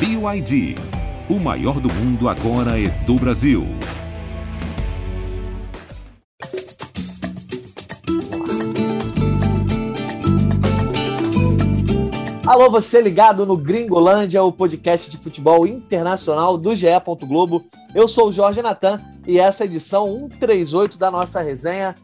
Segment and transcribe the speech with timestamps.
[0.00, 0.76] BYD.
[1.28, 3.66] O maior do mundo agora é do Brasil.
[12.46, 16.86] Alô, você ligado no Gringolândia, o podcast de futebol internacional do GE.
[17.26, 17.66] Globo.
[17.92, 21.96] Eu sou o Jorge Natan e essa é a edição 138 da nossa resenha.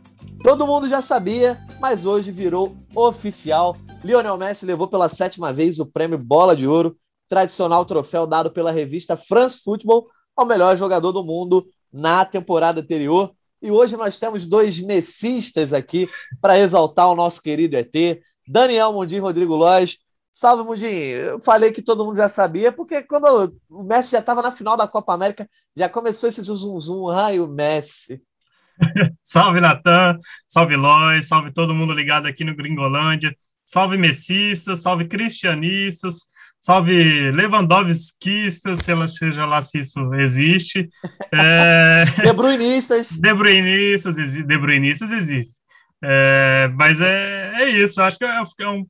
[0.43, 3.77] Todo mundo já sabia, mas hoje virou oficial.
[4.03, 6.97] Lionel Messi levou pela sétima vez o prêmio Bola de Ouro,
[7.29, 13.33] tradicional troféu dado pela revista France Football ao melhor jogador do mundo na temporada anterior.
[13.63, 16.09] E hoje nós temos dois messistas aqui
[16.41, 19.99] para exaltar o nosso querido ET, Daniel Mundim e Rodrigo Lois.
[20.31, 20.91] Salve, Mundinho.
[20.91, 24.77] Eu falei que todo mundo já sabia, porque quando o Messi já estava na final
[24.77, 28.21] da Copa América, já começou esse zum zum, ai, o Messi.
[29.23, 33.33] salve, Natan, salve, Lois, salve todo mundo ligado aqui no Gringolândia,
[33.65, 36.27] salve messistas, salve cristianistas,
[36.65, 40.89] salve Lewandowskistas, seja lá se isso existe.
[41.31, 42.07] É...
[42.25, 43.11] De Bruinistas.
[43.11, 45.61] De Bruinistas, de Bruinistas existe.
[46.03, 48.87] É, mas é, é isso, acho que é, é um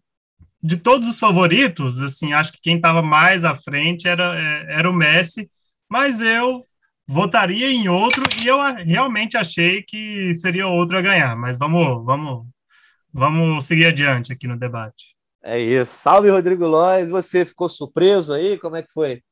[0.63, 4.89] de todos os favoritos, assim, acho que quem estava mais à frente era, é, era
[4.89, 5.51] o Messi,
[5.91, 6.63] mas eu
[7.07, 11.37] votaria em outro e eu realmente achei que seria outro a ganhar.
[11.37, 12.47] Mas vamos, vamos,
[13.13, 15.14] vamos seguir adiante aqui no debate.
[15.45, 15.97] É isso.
[15.97, 17.11] Salve, Rodrigo Lois.
[17.11, 18.59] Você ficou surpreso aí?
[18.59, 19.23] Como é que foi?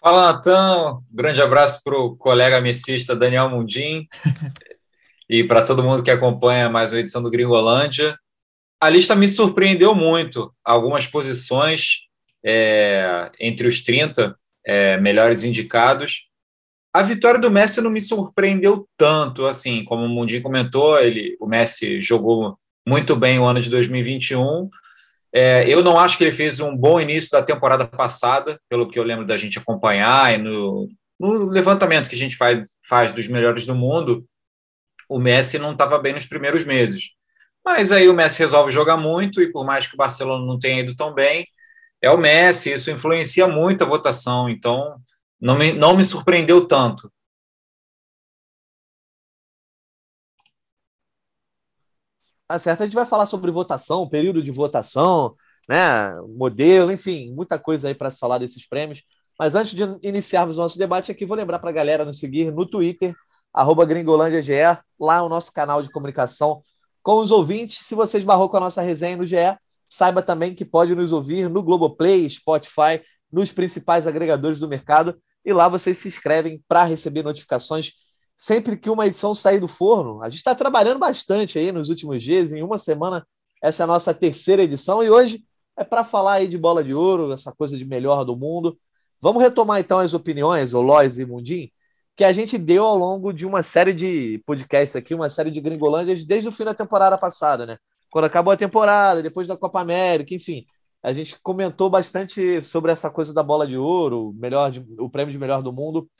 [0.00, 1.00] Fala, Natan.
[1.10, 4.06] Grande abraço para o colega messista Daniel Mundim
[5.28, 8.16] e para todo mundo que acompanha mais uma edição do Gringolândia
[8.82, 10.52] a lista me surpreendeu muito.
[10.64, 12.00] Algumas posições
[12.44, 16.26] é, entre os 30 é, melhores indicados.
[16.92, 21.46] A vitória do Messi não me surpreendeu tanto, assim, como o Mundi comentou, ele, o
[21.46, 24.68] Messi jogou muito bem o ano de 2021.
[25.34, 28.98] É, eu não acho que ele fez um bom início da temporada passada, pelo que
[28.98, 30.88] eu lembro da gente acompanhar e no,
[31.18, 34.26] no levantamento que a gente faz, faz dos melhores do mundo,
[35.08, 37.10] o Messi não estava bem nos primeiros meses.
[37.64, 40.80] Mas aí o Messi resolve jogar muito e por mais que o Barcelona não tenha
[40.80, 41.46] ido tão bem,
[42.02, 44.96] é o Messi, isso influencia muito a votação, então
[45.40, 47.10] não me, não me surpreendeu tanto.
[52.52, 55.34] Tá certo, a gente vai falar sobre votação, período de votação,
[55.66, 59.02] né, modelo, enfim, muita coisa aí para se falar desses prêmios.
[59.38, 62.52] Mas antes de iniciarmos o nosso debate aqui, vou lembrar para a galera nos seguir
[62.52, 63.14] no Twitter,
[63.54, 66.62] arroba GringolândiaGE, lá o nosso canal de comunicação
[67.02, 67.86] com os ouvintes.
[67.86, 69.56] Se você esbarrou com a nossa resenha no GE,
[69.88, 73.00] saiba também que pode nos ouvir no Globoplay, Spotify,
[73.32, 75.18] nos principais agregadores do mercado.
[75.42, 77.92] E lá vocês se inscrevem para receber notificações
[78.42, 80.20] sempre que uma edição sair do forno.
[80.20, 82.50] A gente está trabalhando bastante aí nos últimos dias.
[82.50, 83.24] Em uma semana,
[83.62, 85.00] essa é a nossa terceira edição.
[85.00, 85.44] E hoje
[85.76, 88.76] é para falar aí de bola de ouro, essa coisa de melhor do mundo.
[89.20, 91.70] Vamos retomar então as opiniões, o Lois e Mundim,
[92.16, 95.60] que a gente deu ao longo de uma série de podcasts aqui, uma série de
[95.60, 97.78] gringolândias desde o fim da temporada passada, né?
[98.10, 100.66] Quando acabou a temporada, depois da Copa América, enfim.
[101.00, 105.32] A gente comentou bastante sobre essa coisa da bola de ouro, melhor de, o prêmio
[105.32, 106.10] de melhor do mundo.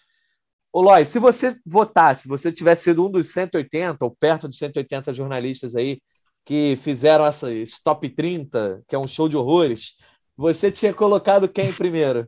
[0.73, 4.57] Ô, Lois, se você votasse, se você tivesse sido um dos 180 ou perto de
[4.57, 6.01] 180 jornalistas aí
[6.45, 7.49] que fizeram essa
[7.85, 9.97] top 30, que é um show de horrores,
[10.37, 12.27] você tinha colocado quem primeiro?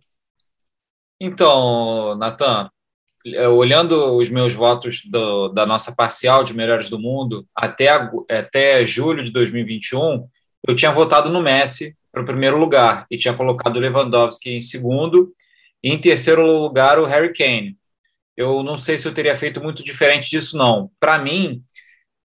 [1.18, 2.70] Então, Natan,
[3.26, 7.88] é, olhando os meus votos do, da nossa parcial de melhores do mundo até,
[8.30, 10.28] até julho de 2021,
[10.68, 14.60] eu tinha votado no Messi para o primeiro lugar e tinha colocado o Lewandowski em
[14.60, 15.32] segundo
[15.82, 17.76] e em terceiro lugar o Harry Kane.
[18.36, 20.90] Eu não sei se eu teria feito muito diferente disso, não.
[20.98, 21.62] Para mim,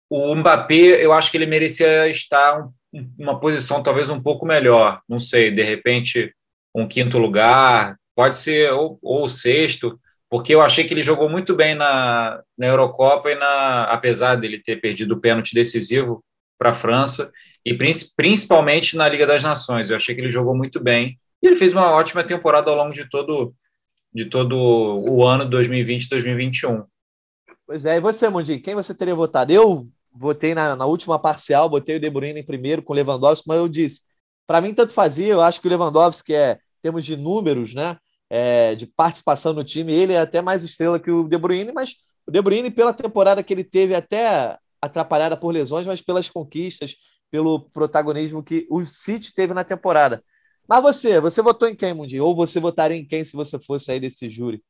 [0.09, 5.01] o Mbappé, eu acho que ele merecia estar em uma posição talvez um pouco melhor.
[5.09, 6.33] Não sei, de repente,
[6.75, 11.55] um quinto lugar, pode ser ou, ou sexto porque eu achei que ele jogou muito
[11.55, 16.25] bem na, na Eurocopa e na, apesar dele ter perdido o pênalti decisivo
[16.59, 17.31] para a França
[17.65, 17.77] e
[18.17, 21.73] principalmente na Liga das Nações, eu achei que ele jogou muito bem e ele fez
[21.73, 23.55] uma ótima temporada ao longo de todo
[24.17, 26.85] de todo o ano 2020-2021.
[27.67, 29.53] Pois é, e você, Mundi, quem você teria votado?
[29.53, 33.47] Eu votei na, na última parcial, botei o De Bruyne em primeiro com o Lewandowski,
[33.47, 34.03] mas eu disse,
[34.47, 37.99] para mim tanto fazia, eu acho que o Lewandowski é, temos de números, né?
[38.31, 39.93] é, de participação no time.
[39.93, 41.97] Ele é até mais estrela que o De Bruyne, mas
[42.27, 46.97] o De Bruyne, pela temporada que ele teve, até atrapalhada por lesões, mas pelas conquistas,
[47.31, 50.23] pelo protagonismo que o City teve na temporada.
[50.69, 52.21] Mas você, você votou em quem, Mundi?
[52.21, 54.63] Ou você votaria em quem se você fosse aí desse júri?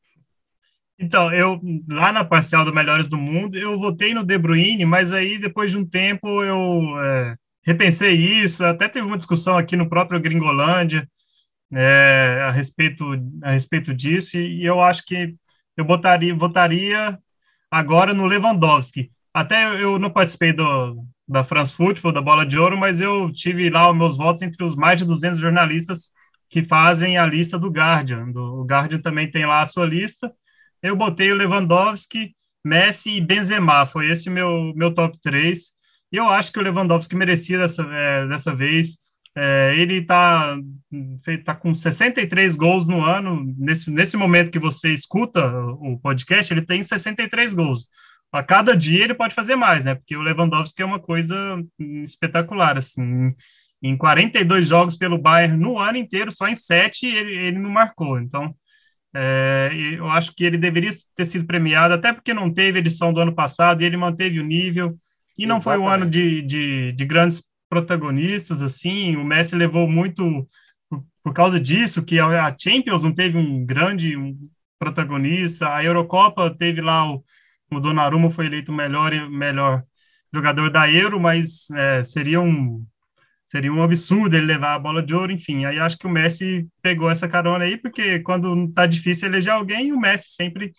[0.98, 5.12] Então, eu lá na parcial do Melhores do Mundo, eu votei no De Bruyne, mas
[5.12, 9.88] aí depois de um tempo eu é, repensei isso, até teve uma discussão aqui no
[9.88, 11.06] próprio Gringolândia,
[11.72, 13.04] é, a respeito
[13.42, 15.34] a respeito disso e, eu acho que
[15.76, 17.18] eu botaria votaria
[17.70, 19.10] agora no Lewandowski.
[19.34, 23.68] Até eu não participei do, da France Football, da Bola de Ouro, mas eu tive
[23.68, 26.10] lá os meus votos entre os mais de 200 jornalistas
[26.48, 28.26] que fazem a lista do Guardian.
[28.34, 30.32] O Guardian também tem lá a sua lista.
[30.82, 32.34] Eu botei o Lewandowski,
[32.64, 33.86] Messi e Benzema.
[33.86, 35.72] Foi esse meu, meu top 3.
[36.12, 38.98] E eu acho que o Lewandowski merecia dessa, é, dessa vez.
[39.36, 40.56] É, ele está
[41.44, 43.44] tá com 63 gols no ano.
[43.58, 45.44] Nesse, nesse momento que você escuta
[45.80, 47.88] o podcast, ele tem 63 gols.
[48.36, 49.94] A cada dia ele pode fazer mais, né?
[49.94, 51.34] Porque o Lewandowski é uma coisa
[52.04, 53.34] espetacular, assim.
[53.82, 58.18] Em 42 jogos pelo Bayern no ano inteiro, só em 7 ele, ele não marcou.
[58.18, 58.54] Então,
[59.14, 63.20] é, eu acho que ele deveria ter sido premiado, até porque não teve edição do
[63.20, 64.96] ano passado e ele manteve o nível.
[65.38, 65.82] E não Exatamente.
[65.82, 70.46] foi um ano de, de, de grandes protagonistas, assim, o Messi levou muito
[70.88, 74.36] por, por, causa disso, que a Champions não teve um grande um
[74.78, 77.24] protagonista, a Eurocopa teve lá o,
[77.70, 79.82] o Donnarumma foi eleito o melhor, melhor
[80.32, 82.84] jogador da Euro, mas é, seria um
[83.46, 86.66] seria um absurdo ele levar a bola de ouro, enfim, aí acho que o Messi
[86.82, 90.72] pegou essa carona aí, porque quando tá difícil eleger alguém, o Messi sempre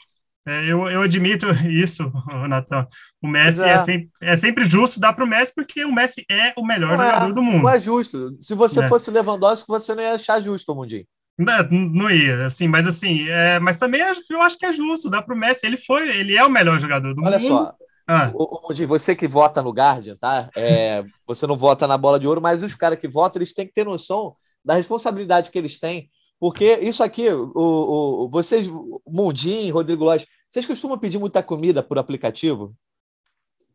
[0.47, 2.09] é, eu, eu admito isso,
[2.47, 2.87] Natan.
[3.21, 3.69] O Messi é.
[3.69, 3.83] é.
[3.83, 7.03] sempre, é sempre justo dar para o Messi, porque o Messi é o melhor não
[7.03, 7.63] é, jogador é, do mundo.
[7.63, 8.37] Não é justo.
[8.41, 8.87] Se você é.
[8.87, 11.05] fosse o Lewandowski, você não ia achar justo, Mundinho.
[11.37, 15.21] Não, não ia, assim, mas assim, é, mas também eu acho que é justo, dá
[15.21, 17.53] para o Messi, ele foi, ele é o melhor jogador do Olha mundo.
[17.53, 17.75] Olha só,
[18.07, 18.31] ah.
[18.33, 20.49] o, o, você que vota no Guardian, tá?
[20.55, 23.67] É, você não vota na bola de ouro, mas os caras que votam, eles têm
[23.67, 24.33] que ter noção
[24.65, 28.67] da responsabilidade que eles têm, porque isso aqui, o, o, vocês,
[29.07, 32.75] Mundinho, Rodrigo Lóis, vocês costumam pedir muita comida por aplicativo?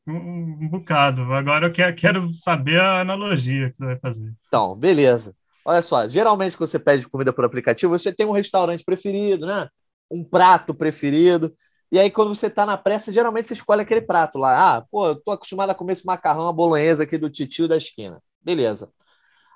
[0.06, 0.14] Um,
[0.62, 1.22] um bocado.
[1.32, 4.32] Agora eu quero, quero, saber a analogia que você vai fazer.
[4.48, 5.34] Então, beleza.
[5.64, 9.68] Olha só, geralmente quando você pede comida por aplicativo, você tem um restaurante preferido, né?
[10.10, 11.54] Um prato preferido.
[11.90, 14.76] E aí, quando você está na pressa, geralmente você escolhe aquele prato lá.
[14.76, 17.76] Ah, pô, eu tô acostumado a comer esse macarrão, a bolonhesa aqui do titio da
[17.76, 18.20] esquina.
[18.40, 18.90] Beleza.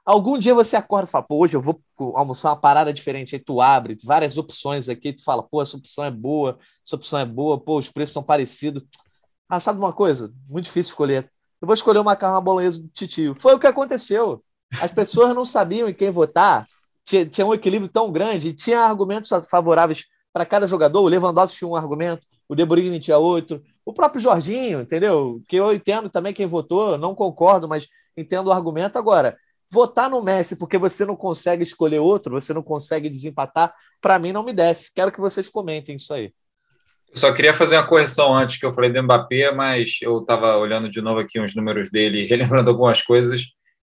[0.04, 1.82] Algum dia você acorda e fala, pô, hoje eu vou
[2.14, 3.34] almoçar uma parada diferente.
[3.34, 7.18] Aí tu abre várias opções aqui, tu fala, pô, essa opção é boa, essa opção
[7.18, 8.84] é boa, pô, os preços são parecidos.
[9.48, 10.32] Ah, sabe uma coisa?
[10.48, 11.30] Muito difícil escolher.
[11.60, 13.34] Eu vou escolher o macarrão bolonhesa do titio.
[13.40, 14.44] Foi o que aconteceu.
[14.81, 16.67] As pessoas não sabiam em quem votar.
[17.05, 21.02] Tinha, tinha um equilíbrio tão grande, tinha argumentos favoráveis para cada jogador.
[21.02, 23.62] O Lewandowski tinha um argumento, o De Bruyne tinha outro.
[23.84, 25.40] O próprio Jorginho, entendeu?
[25.49, 27.87] Que eu entendo também quem votou, não concordo, mas
[28.17, 28.99] entendo o argumento.
[28.99, 29.37] Agora,
[29.70, 34.32] votar no Messi porque você não consegue escolher outro, você não consegue desempatar, para mim
[34.32, 34.93] não me desce.
[34.94, 36.32] Quero que vocês comentem isso aí.
[37.11, 40.56] Eu só queria fazer uma correção antes que eu falei do Mbappé, mas eu estava
[40.56, 43.43] olhando de novo aqui os números dele relembrando algumas coisas.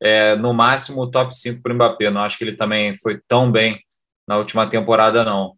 [0.01, 2.11] É, no máximo, top 5 para o Mbappé.
[2.11, 3.81] Não acho que ele também foi tão bem
[4.29, 5.55] na última temporada, não.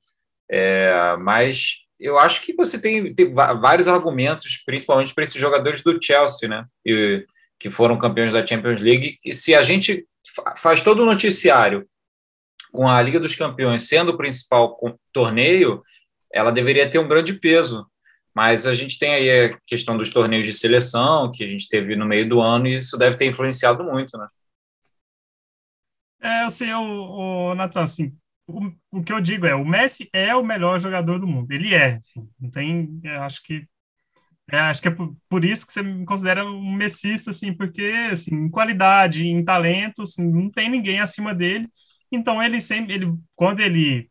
[0.51, 5.99] É, mas eu acho que você tem, tem vários argumentos, principalmente para esses jogadores do
[6.01, 6.65] Chelsea, né?
[6.87, 7.27] E,
[7.59, 9.19] que foram campeões da Champions League.
[9.25, 10.07] E se a gente
[10.57, 11.89] faz todo o noticiário
[12.73, 14.79] com a Liga dos Campeões sendo o principal
[15.13, 15.83] torneio,
[16.33, 17.87] ela deveria ter um grande peso.
[18.39, 21.97] Mas a gente tem aí a questão dos torneios de seleção, que a gente teve
[21.97, 24.29] no meio do ano, e isso deve ter influenciado muito, né?
[26.21, 30.37] É, assim, o, o Nathan, assim, o, o que eu digo é, o Messi é
[30.37, 31.51] o melhor jogador do mundo.
[31.51, 33.67] Ele é, assim, não tem, acho que
[34.53, 34.97] é, acho que é
[35.29, 40.03] por, isso que você me considera um messista, assim, porque, assim, em qualidade, em talento,
[40.03, 41.69] assim, não tem ninguém acima dele.
[42.13, 44.09] Então, ele sempre, ele, quando ele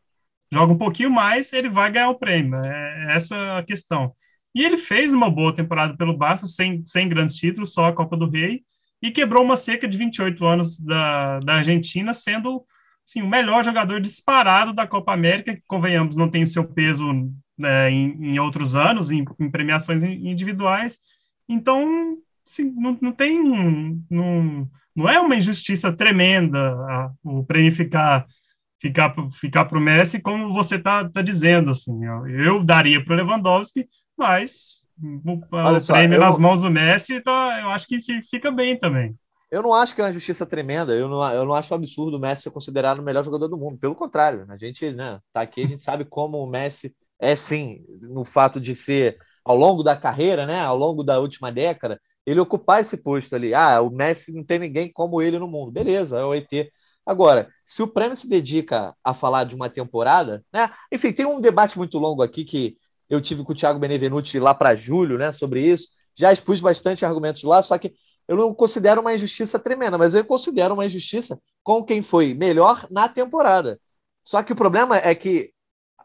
[0.52, 2.60] joga um pouquinho mais, ele vai ganhar o prêmio.
[2.60, 4.14] É, é essa a questão.
[4.54, 8.16] E ele fez uma boa temporada pelo Barça, sem, sem grandes títulos, só a Copa
[8.16, 8.62] do Rei,
[9.00, 12.64] e quebrou uma cerca de 28 anos da, da Argentina, sendo
[13.06, 17.90] assim, o melhor jogador disparado da Copa América, que, convenhamos, não tem seu peso né,
[17.90, 20.98] em, em, outros anos, em, em, premiações individuais.
[21.48, 23.42] Então, assim, não, não tem.
[24.10, 28.26] Não, não é uma injustiça tremenda a, o prêmio ficar
[28.80, 31.70] ficar ficar para o Messi, como você está tá dizendo.
[31.70, 33.86] Assim, eu, eu daria para o Lewandowski,
[34.18, 36.20] mas o, o só, prêmio eu...
[36.20, 39.16] nas mãos do Messi, tá, eu acho que fica bem também.
[39.50, 42.20] Eu não acho que é uma justiça tremenda, eu não, eu não acho absurdo o
[42.20, 43.78] Messi ser considerado o melhor jogador do mundo.
[43.78, 47.82] Pelo contrário, a gente né, tá aqui, a gente sabe como o Messi é sim,
[48.02, 52.40] no fato de ser ao longo da carreira, né, ao longo da última década, ele
[52.40, 53.54] ocupar esse posto ali.
[53.54, 55.72] Ah, o Messi não tem ninguém como ele no mundo.
[55.72, 56.70] Beleza, é o ET.
[57.06, 60.70] Agora, se o prêmio se dedica a falar de uma temporada, né?
[60.92, 62.76] Enfim, tem um debate muito longo aqui que
[63.08, 65.88] eu tive com o Thiago Benevenuti lá para julho, né, sobre isso.
[66.14, 67.94] Já expus bastante argumentos lá, só que
[68.26, 72.86] eu não considero uma injustiça tremenda, mas eu considero uma injustiça com quem foi melhor
[72.90, 73.80] na temporada.
[74.22, 75.50] Só que o problema é que,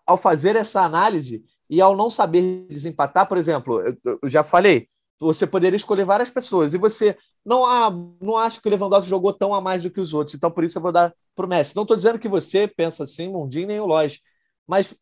[0.06, 3.82] ao fazer essa análise e ao não saber desempatar, por exemplo,
[4.22, 4.88] eu, já falei,
[5.20, 7.92] você poderia escolher várias pessoas e você não, ah,
[8.22, 10.64] não acho que o Lewandowski jogou tão a mais do que os outros, então por
[10.64, 11.76] isso eu vou dar para o Messi.
[11.76, 14.22] Não estou dizendo que você pensa assim, Mundinho nem o Lois,
[14.66, 14.96] mas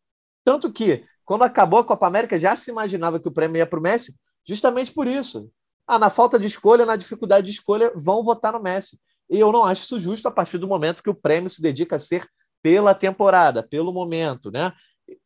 [0.44, 3.78] tanto que quando acabou a Copa América já se imaginava que o prêmio ia para
[3.78, 4.14] o Messi,
[4.46, 5.50] justamente por isso.
[5.86, 9.00] Ah, na falta de escolha, na dificuldade de escolha, vão votar no Messi.
[9.30, 11.96] E eu não acho isso justo a partir do momento que o prêmio se dedica
[11.96, 12.28] a ser
[12.62, 14.74] pela temporada, pelo momento, né?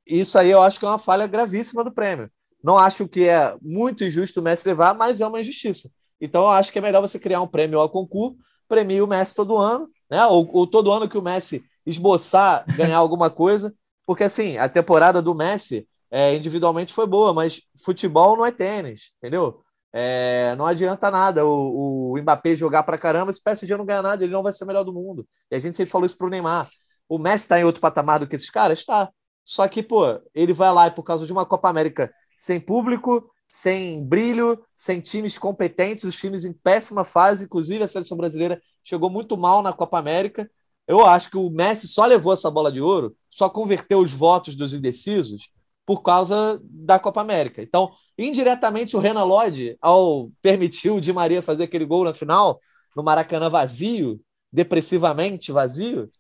[0.06, 2.30] Isso aí eu acho que é uma falha gravíssima do prêmio.
[2.62, 5.90] Não acho que é muito injusto o Messi levar, mas é uma injustiça.
[6.20, 9.34] Então eu acho que é melhor você criar um prêmio ao concurso, premie o Messi
[9.34, 10.25] todo ano, né?
[10.26, 13.75] Ou, ou todo ano que o Messi esboçar ganhar alguma coisa,
[14.06, 19.14] porque assim, a temporada do Messi é, individualmente foi boa, mas futebol não é tênis,
[19.16, 19.62] entendeu?
[19.92, 24.02] É, não adianta nada o, o Mbappé jogar pra caramba, se o PSG não ganhar
[24.02, 25.26] nada, ele não vai ser o melhor do mundo.
[25.50, 26.68] E a gente sempre falou isso pro Neymar.
[27.08, 28.80] O Messi está em outro patamar do que esses caras?
[28.80, 29.10] Está.
[29.44, 33.30] Só que, pô, ele vai lá e por causa de uma Copa América sem público,
[33.48, 39.08] sem brilho, sem times competentes, os times em péssima fase, inclusive a seleção brasileira chegou
[39.08, 40.50] muito mal na Copa América.
[40.86, 44.54] Eu acho que o Messi só levou essa bola de ouro, só converteu os votos
[44.54, 45.55] dos indecisos
[45.87, 47.62] por causa da Copa América.
[47.62, 52.59] Então, indiretamente, o Renan Lodge, ao permitir o Di Maria fazer aquele gol na final,
[52.95, 54.21] no Maracanã vazio,
[54.52, 56.11] depressivamente vazio,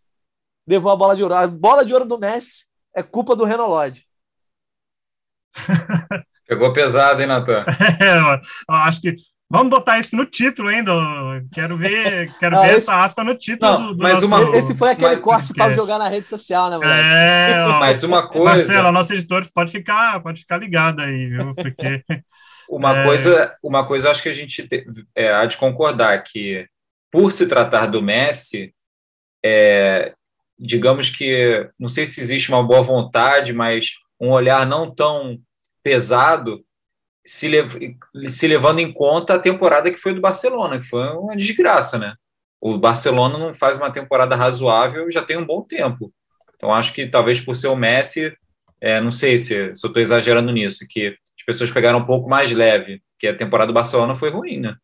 [0.66, 1.34] levou a bola de ouro.
[1.34, 4.06] A bola de ouro do Messi é culpa do Renan Lodge.
[6.46, 7.64] Pegou pesado, hein, Natan?
[8.00, 9.16] É, eu acho que
[9.48, 10.92] Vamos botar isso no título ainda.
[11.52, 12.76] Quero ver, quero ah, ver esse...
[12.78, 14.26] essa aspa no título não, do, do mas nosso...
[14.26, 14.56] uma...
[14.56, 15.20] Esse foi aquele mas...
[15.20, 17.04] corte para jogar na rede social, né, moleque?
[17.04, 18.44] É, ó, mas uma coisa.
[18.44, 21.54] Marcelo, nosso editor pode ficar, pode ficar ligado aí, viu?
[21.54, 22.02] Porque.
[22.68, 23.04] uma, é...
[23.04, 24.84] coisa, uma coisa acho que a gente te,
[25.14, 26.66] é, há de concordar que,
[27.08, 28.74] por se tratar do Messi,
[29.44, 30.12] é,
[30.58, 35.38] digamos que, não sei se existe uma boa vontade, mas um olhar não tão
[35.84, 36.65] pesado
[37.26, 37.50] se,
[38.28, 42.14] se levando em conta a temporada que foi do Barcelona, que foi uma desgraça, né?
[42.60, 46.12] O Barcelona não faz uma temporada razoável já tem um bom tempo.
[46.54, 48.34] Então, acho que talvez por ser o Messi,
[48.80, 52.28] é, não sei se, se eu estou exagerando nisso, que as pessoas pegaram um pouco
[52.28, 54.74] mais leve, que a temporada do Barcelona foi ruim, né?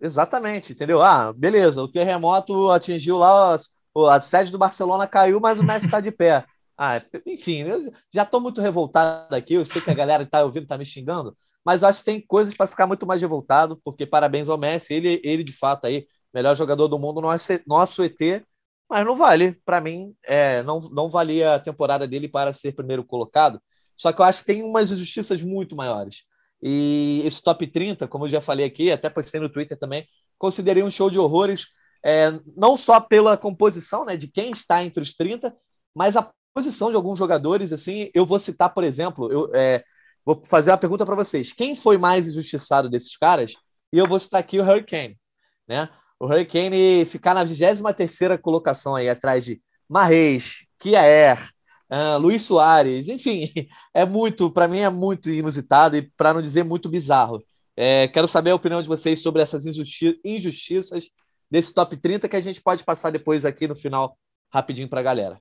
[0.00, 1.02] Exatamente, entendeu?
[1.02, 6.00] Ah, beleza, o terremoto atingiu lá, a sede do Barcelona caiu, mas o Messi está
[6.00, 6.44] de pé.
[6.82, 10.42] Ah, enfim, eu já estou muito revoltado aqui, eu sei que a galera que está
[10.42, 14.06] ouvindo está me xingando, mas acho que tem coisas para ficar muito mais revoltado, porque
[14.06, 18.42] parabéns ao Messi, ele, ele de fato aí, melhor jogador do mundo, nosso, nosso ET,
[18.88, 19.52] mas não vale.
[19.64, 23.60] Para mim, é, não, não valia a temporada dele para ser primeiro colocado.
[23.96, 26.24] Só que eu acho que tem umas injustiças muito maiores.
[26.62, 30.06] E esse top 30, como eu já falei aqui, até postei no Twitter também,
[30.38, 31.68] considerei um show de horrores,
[32.04, 35.54] é, não só pela composição né, de quem está entre os 30,
[35.94, 37.72] mas a posição de alguns jogadores.
[37.72, 39.84] Assim, eu vou citar, por exemplo, eu, é,
[40.24, 41.52] Vou fazer uma pergunta para vocês.
[41.52, 43.54] Quem foi mais injustiçado desses caras?
[43.92, 45.18] E eu vou citar aqui o Hurricane.
[45.66, 45.88] Né?
[46.18, 51.50] O Hurricane ficar na 23 colocação aí, atrás de Marreis, Kiaer,
[51.90, 53.50] uh, Luiz Soares, enfim,
[53.94, 57.42] é muito, para mim é muito inusitado e, para não dizer, muito bizarro.
[57.76, 61.08] É, quero saber a opinião de vocês sobre essas injusti injustiças
[61.50, 64.16] desse top 30 que a gente pode passar depois aqui no final,
[64.52, 65.40] rapidinho para a galera.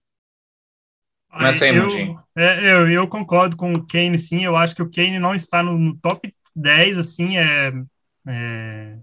[1.31, 1.45] Aí,
[1.75, 4.43] eu, é, eu, eu concordo com o Kane, sim.
[4.43, 7.71] Eu acho que o Kane não está no, no top 10, assim, é,
[8.27, 8.97] é,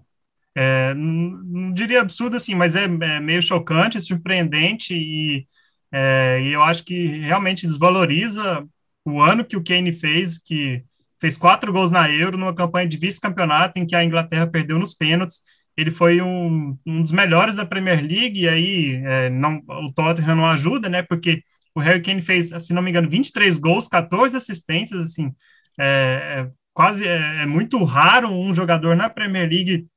[0.55, 5.47] é não, não, diria absurdo, assim, mas é, é meio chocante, surpreendente e,
[5.91, 8.67] é, e eu acho que realmente desvaloriza
[9.05, 10.83] o ano que o Kane fez, que
[11.19, 14.93] fez quatro gols na Euro, numa campanha de vice-campeonato em que a Inglaterra perdeu nos
[14.93, 15.41] pênaltis.
[15.75, 20.35] Ele foi um, um dos melhores da Premier League, e aí é, não, o Tottenham
[20.35, 21.03] não ajuda, né?
[21.03, 21.43] Porque
[21.77, 25.31] o Harry Kane fez, se não me engano, 23 gols, 14 assistências, assim,
[25.79, 29.87] é, é quase é, é, muito raro um jogador na Premier League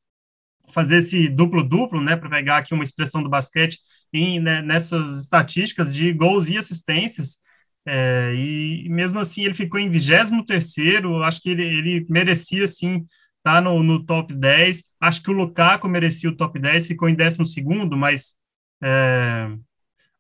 [0.75, 3.79] fazer esse duplo-duplo, né, para pegar aqui uma expressão do basquete,
[4.13, 7.39] em, né, nessas estatísticas de gols e assistências,
[7.87, 13.07] é, e mesmo assim ele ficou em 23º, acho que ele, ele merecia, sim,
[13.39, 17.09] estar tá no, no top 10, acho que o Lukaku merecia o top 10, ficou
[17.09, 18.35] em 12º, mas
[18.83, 19.49] é,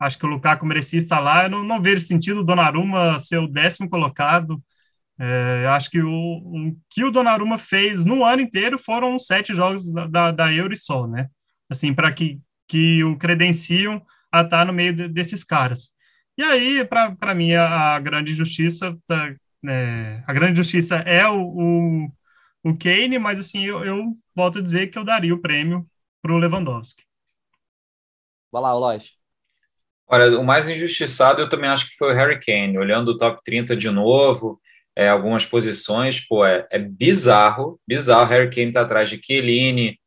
[0.00, 1.44] Acho que o Lukaku merecia estar lá.
[1.44, 4.62] Eu não, não vejo sentido o Donnarumma ser o décimo colocado.
[5.18, 9.92] É, acho que o, o, que o Donnarumma fez no ano inteiro foram sete jogos
[9.92, 11.28] da, da, da Euro e só, né?
[11.68, 14.02] Assim, para que, que o credenciam
[14.32, 15.90] a estar no meio de, desses caras.
[16.38, 19.34] E aí, para mim, a, a, grande justiça, tá,
[19.68, 22.12] é, a grande justiça é o, o,
[22.64, 25.86] o Kane, mas assim, eu, eu volto a dizer que eu daria o prêmio
[26.22, 27.04] para o Lewandowski.
[28.50, 29.19] Vai lá, Lois.
[30.12, 32.76] Olha, o mais injustiçado eu também acho que foi o Harry Kane.
[32.76, 34.60] Olhando o top 30 de novo,
[34.96, 38.28] é, algumas posições, pô, é, é bizarro, bizarro.
[38.28, 39.98] Harry Kane tá atrás de Chiellini,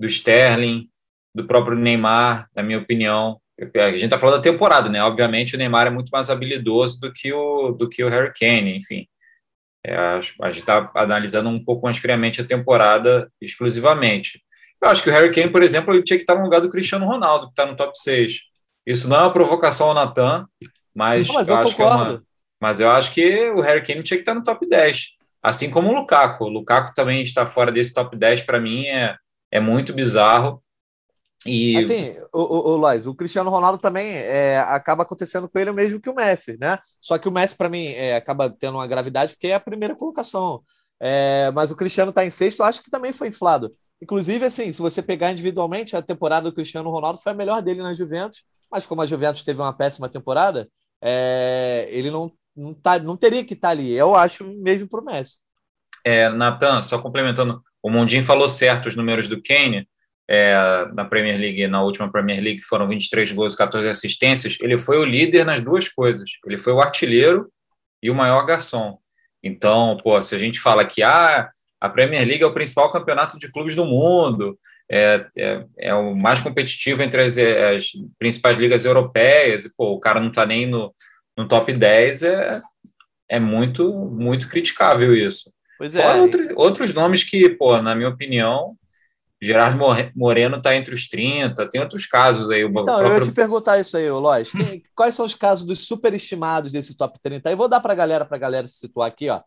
[0.00, 0.88] do Sterling,
[1.32, 3.40] do próprio Neymar, na minha opinião.
[3.76, 5.00] A gente tá falando da temporada, né?
[5.04, 8.76] Obviamente o Neymar é muito mais habilidoso do que o, do que o Harry Kane,
[8.76, 9.06] enfim.
[9.86, 14.42] É, a, gente está analisando um pouco mais friamente a temporada exclusivamente.
[14.82, 16.68] Eu acho que o Harry Kane, por exemplo, ele tinha que estar no lugar do
[16.68, 18.53] Cristiano Ronaldo, que está no top 6.
[18.86, 20.46] Isso não é uma provocação ao Natan,
[20.94, 22.04] mas, não, mas eu, eu acho concordo.
[22.04, 22.22] que é uma,
[22.60, 25.14] mas eu acho que o Harry Kane tinha que estar no top 10.
[25.42, 26.44] Assim como o Lukaku.
[26.44, 29.16] O Lukaku também está fora desse top 10, para mim é,
[29.50, 30.62] é muito bizarro.
[31.46, 31.76] E...
[31.76, 35.74] Assim, o, o, o Lois, o Cristiano Ronaldo também é, acaba acontecendo com ele o
[35.74, 36.78] mesmo que o Messi, né?
[36.98, 39.94] Só que o Messi, para mim, é, acaba tendo uma gravidade porque é a primeira
[39.94, 40.62] colocação.
[40.98, 43.74] É, mas o Cristiano está em sexto, acho que também foi inflado.
[44.00, 47.82] Inclusive, assim, se você pegar individualmente, a temporada do Cristiano Ronaldo foi a melhor dele
[47.82, 50.68] na Juventus, mas como a Juventus teve uma péssima temporada,
[51.02, 53.92] é, ele não, não, tá, não teria que estar tá ali.
[53.92, 55.38] Eu acho mesmo para o Messi.
[56.04, 59.88] É, Natan, só complementando, o Mundinho falou certo os números do Kane,
[60.28, 60.54] é,
[60.94, 64.58] na Premier League, na última Premier League, foram 23 gols e 14 assistências.
[64.60, 66.30] Ele foi o líder nas duas coisas.
[66.46, 67.50] Ele foi o artilheiro
[68.02, 68.98] e o maior garçom.
[69.42, 73.38] Então, pô, se a gente fala que ah, a Premier League é o principal campeonato
[73.38, 74.58] de clubes do mundo,
[74.94, 79.98] é, é, é o mais competitivo entre as, as, principais ligas europeias, e pô, o
[79.98, 80.94] cara não está nem no,
[81.36, 82.62] no top 10, é,
[83.28, 85.52] é muito, muito criticável isso.
[85.76, 86.02] Pois é.
[86.02, 88.76] Fora outro, outros nomes que, pô, na minha opinião,
[89.42, 89.76] Gerardo
[90.14, 92.62] Moreno está entre os 30, tem outros casos aí.
[92.62, 93.08] Então, próprio...
[93.08, 94.52] eu ia te perguntar isso aí, Lois.
[94.94, 97.48] quais são os casos dos superestimados desse top 30?
[97.48, 99.42] Aí vou dar para a galera, para a galera se situar aqui, ó.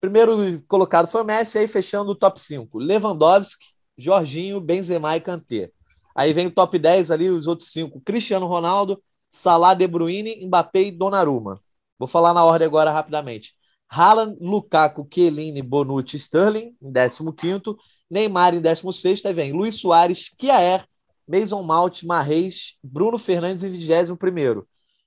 [0.00, 2.76] Primeiro colocado foi o Messi, aí fechando o top 5.
[2.76, 5.70] Lewandowski, Jorginho, Benzema e Kanté.
[6.14, 8.00] Aí vem o top 10 ali, os outros cinco.
[8.00, 11.60] Cristiano Ronaldo, Salah, De Bruyne, Mbappé e Donnarumma.
[11.98, 13.54] Vou falar na ordem agora rapidamente.
[13.88, 17.76] Haaland, Lukaku, Chiellini, Bonucci, Sterling, em 15º.
[18.10, 20.86] Neymar em 16 aí vem Luiz Soares, Kiaer,
[21.26, 24.62] Mason Mount, Marreis, Bruno Fernandes em 21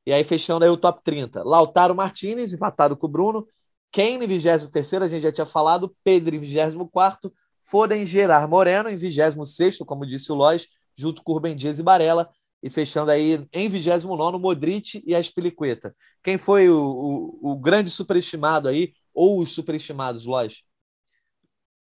[0.05, 1.43] E aí fechando aí o top 30.
[1.43, 3.47] Lautaro Martinez, empatado com o Bruno.
[3.91, 5.95] Kane em 23 a gente já tinha falado.
[6.03, 7.31] Pedro em 24
[7.65, 11.83] Foden Gerard Moreno em 26 como disse o Lois, junto com o Rubem Dias e
[11.83, 12.29] Barella.
[12.63, 15.95] E fechando aí em 29 Modric e a Espiliqueta.
[16.23, 16.79] Quem foi o,
[17.41, 20.63] o, o grande superestimado aí, ou os superestimados, Lois?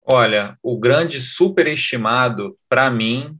[0.05, 3.35] Olha, o grande superestimado, para mim,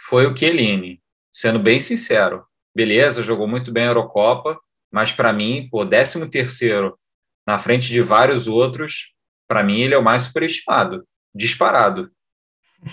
[0.00, 2.46] foi o Chiellini, sendo bem sincero.
[2.74, 4.58] Beleza, jogou muito bem a Eurocopa,
[4.90, 6.98] mas para mim, pô, 13 terceiro
[7.46, 9.12] na frente de vários outros,
[9.46, 12.10] para mim ele é o mais superestimado, disparado.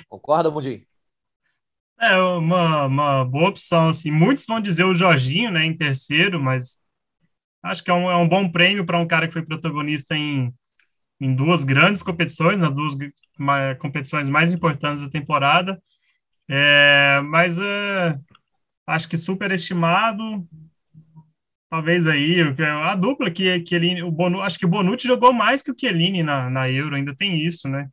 [0.07, 0.85] Concorda, Mundinho?
[1.99, 4.11] É uma, uma boa opção, assim.
[4.11, 6.79] Muitos vão dizer o Jorginho, né, em terceiro, mas
[7.63, 10.53] acho que é um, é um bom prêmio para um cara que foi protagonista em
[11.19, 12.95] em duas grandes competições, nas duas
[13.79, 15.81] competições mais importantes da temporada.
[16.49, 18.19] É, mas é,
[18.85, 20.47] acho que superestimado,
[21.69, 22.37] talvez aí,
[22.83, 25.75] a dupla que, que ele, o Bonu, acho que o Bonucci jogou mais que o
[25.77, 27.89] Chiellini na, na Euro, ainda tem isso, né?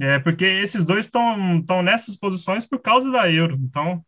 [0.00, 4.04] É, porque esses dois estão nessas posições por causa da Euro, então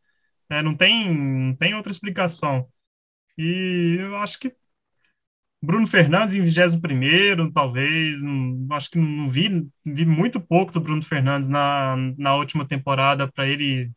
[0.51, 2.69] é, não, tem, não tem outra explicação.
[3.39, 4.55] E eu acho que
[5.63, 8.23] Bruno Fernandes em 21 talvez.
[8.23, 13.31] Não, acho que não vi, vi muito pouco do Bruno Fernandes na, na última temporada
[13.31, 13.91] para ele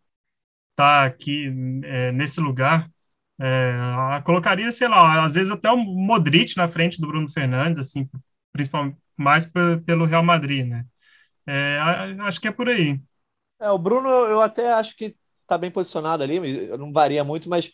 [0.72, 1.54] estar tá aqui
[1.86, 2.90] é, nesse lugar.
[3.40, 8.10] É, colocaria, sei lá, às vezes até o Modric na frente do Bruno Fernandes, assim,
[8.54, 9.46] principalmente mais
[9.86, 10.86] pelo Real Madrid, né?
[11.54, 11.80] É,
[12.22, 13.00] acho que é por aí.
[13.60, 17.70] É, o Bruno, eu até acho que está bem posicionado ali, não varia muito, mas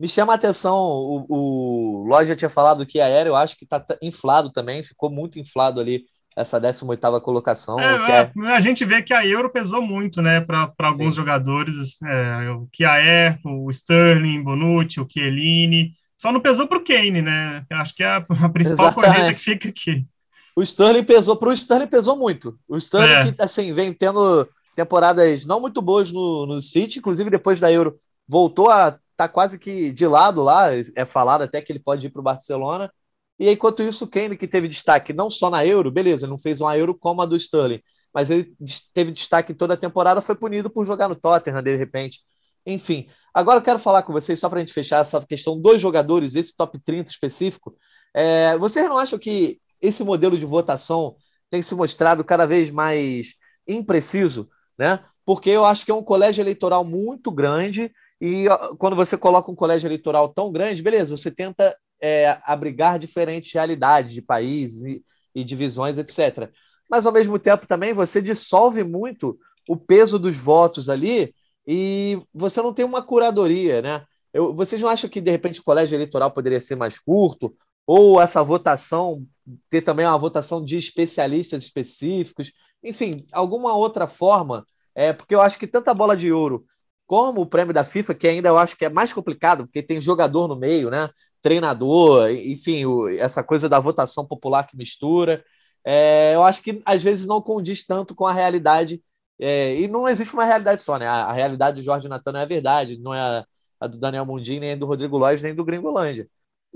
[0.00, 3.84] me chama a atenção, o, o Loja tinha falado que aéreo, eu acho que está
[4.00, 7.78] inflado também, ficou muito inflado ali essa 18ª colocação.
[7.78, 8.32] É, é...
[8.52, 11.20] A gente vê que a Euro pesou muito, né, para alguns Sim.
[11.20, 17.20] jogadores, é, o Kiaer, o Sterling, Bonucci, o Chiellini, só não pesou para o Kane,
[17.20, 20.04] né, acho que é a, a principal corrida que fica aqui.
[20.58, 22.58] O Sterling pesou, para o Sterling pesou muito.
[22.66, 23.32] O Sterling, é.
[23.32, 24.44] que assim, vem tendo
[24.74, 27.94] temporadas não muito boas no, no City, inclusive depois da Euro
[28.26, 32.10] voltou a tá quase que de lado lá, é falado até que ele pode ir
[32.10, 32.92] para o Barcelona.
[33.38, 36.60] E enquanto isso, o Kane, que teve destaque não só na Euro, beleza, não fez
[36.60, 37.80] uma Euro como a do Sterling,
[38.12, 38.52] mas ele
[38.92, 42.18] teve destaque toda a temporada, foi punido por jogar no Tottenham de repente.
[42.66, 45.80] Enfim, agora eu quero falar com vocês, só para a gente fechar essa questão dos
[45.80, 47.76] jogadores, esse top 30 específico.
[48.12, 51.16] É, vocês não acham que esse modelo de votação
[51.50, 53.34] tem se mostrado cada vez mais
[53.66, 55.04] impreciso, né?
[55.24, 58.46] Porque eu acho que é um colégio eleitoral muito grande e
[58.78, 64.14] quando você coloca um colégio eleitoral tão grande, beleza, você tenta é, abrigar diferentes realidades
[64.14, 66.50] de países e, e divisões, etc.
[66.90, 69.38] Mas ao mesmo tempo também você dissolve muito
[69.68, 71.34] o peso dos votos ali
[71.66, 74.04] e você não tem uma curadoria, né?
[74.32, 77.54] Eu, vocês não acham que de repente o colégio eleitoral poderia ser mais curto
[77.88, 79.26] ou essa votação
[79.70, 82.52] ter também uma votação de especialistas específicos,
[82.84, 84.62] enfim, alguma outra forma,
[84.94, 86.66] é, porque eu acho que tanto a bola de ouro
[87.06, 89.98] como o prêmio da FIFA, que ainda eu acho que é mais complicado, porque tem
[89.98, 91.08] jogador no meio, né?
[91.40, 95.42] Treinador, enfim, o, essa coisa da votação popular que mistura.
[95.84, 99.02] É, eu acho que às vezes não condiz tanto com a realidade.
[99.40, 101.06] É, e não existe uma realidade só, né?
[101.08, 103.46] A, a realidade do Jorge Natan não é a verdade, não é a,
[103.80, 106.28] a do Daniel Mundin, nem do Rodrigo Lois, nem do Gringolândia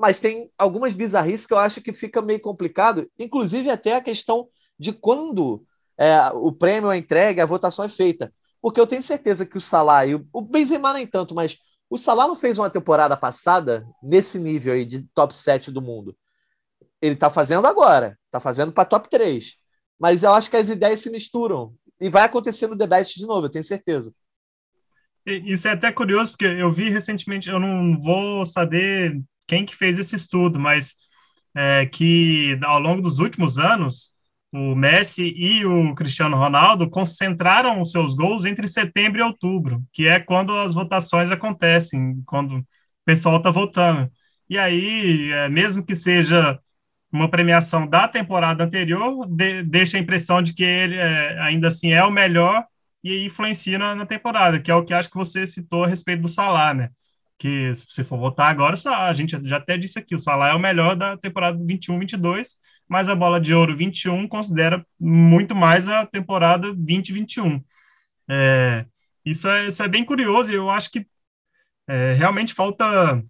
[0.03, 4.49] mas tem algumas bizarrices que eu acho que fica meio complicado, inclusive até a questão
[4.77, 5.65] de quando
[5.97, 8.35] é, o prêmio é entregue, a votação é feita.
[8.61, 11.57] Porque eu tenho certeza que o Salah e o, o Benzema nem tanto, mas
[11.89, 16.17] o Salah não fez uma temporada passada nesse nível aí de top 7 do mundo.
[17.01, 19.55] Ele está fazendo agora, está fazendo para top 3.
[20.01, 21.73] Mas eu acho que as ideias se misturam.
[22.01, 24.13] E vai acontecer no debate de novo, eu tenho certeza.
[25.25, 29.99] Isso é até curioso, porque eu vi recentemente, eu não vou saber quem que fez
[29.99, 30.95] esse estudo, mas
[31.55, 34.11] é, que ao longo dos últimos anos,
[34.51, 40.09] o Messi e o Cristiano Ronaldo concentraram os seus gols entre setembro e outubro, que
[40.09, 42.67] é quando as votações acontecem, quando o
[43.05, 44.11] pessoal está votando.
[44.49, 46.59] E aí, é, mesmo que seja
[47.13, 51.93] uma premiação da temporada anterior, de, deixa a impressão de que ele é, ainda assim
[51.93, 52.65] é o melhor
[53.05, 56.23] e influencia na, na, temporada, que é o que acho que você citou a respeito
[56.23, 56.91] do Salah, né?
[57.43, 60.55] Que se você for votar agora, a gente já até disse aqui, o Salah é
[60.55, 62.51] o melhor da temporada 21-22,
[62.89, 67.61] mas a bola de ouro 21 considera muito mais a temporada 2021.
[68.31, 68.87] É,
[69.25, 71.05] isso, é, isso é bem curioso e eu acho que
[71.89, 73.21] é, realmente falta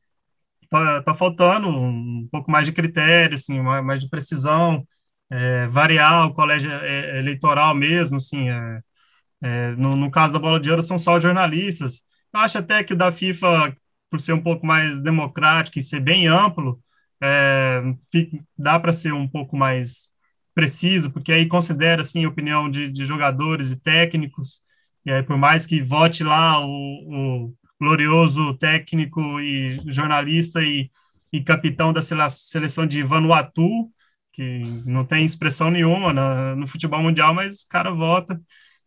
[0.70, 4.87] tá, tá, faltando um pouco mais de critério, assim, mais, de precisão,
[5.31, 8.81] é, variar o colégio é, eleitoral mesmo, assim, é,
[9.42, 12.03] é, no, no caso da bola de ouro são só jornalistas.
[12.33, 13.75] Acho até que o da FIFA
[14.12, 16.79] por ser um pouco mais democrático e ser bem amplo,
[17.22, 20.11] é, fica, dá para ser um pouco mais
[20.55, 24.61] preciso, porque aí considera assim a opinião de, de, jogadores e técnicos,
[25.07, 30.90] e aí por mais que vote lá o, o glorioso técnico e jornalista e,
[31.33, 33.90] e capitão da seleção de Vanuatu,
[34.31, 38.38] que não tem expressão nenhuma no, no futebol mundial, mas o cara vota.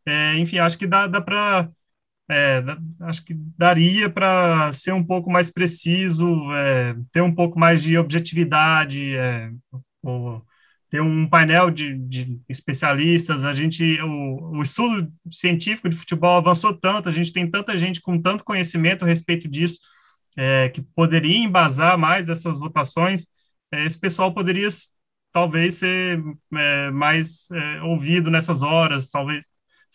[0.05, 1.69] É, enfim, acho que dá, dá para
[2.29, 2.63] é,
[3.01, 7.97] acho que daria para ser um pouco mais preciso, é, ter um pouco mais de
[7.97, 9.51] objetividade, é,
[10.89, 13.43] ter um painel de, de, especialistas.
[13.43, 18.01] A gente, o, o, estudo científico de futebol avançou tanto, a gente tem tanta gente
[18.01, 19.79] com tanto conhecimento a respeito disso,
[20.37, 23.27] é, que poderia embasar mais essas votações.
[23.71, 24.67] É, esse pessoal poderia
[25.31, 27.49] talvez ser é, mais
[27.83, 29.45] ouvido nessas horas, talvez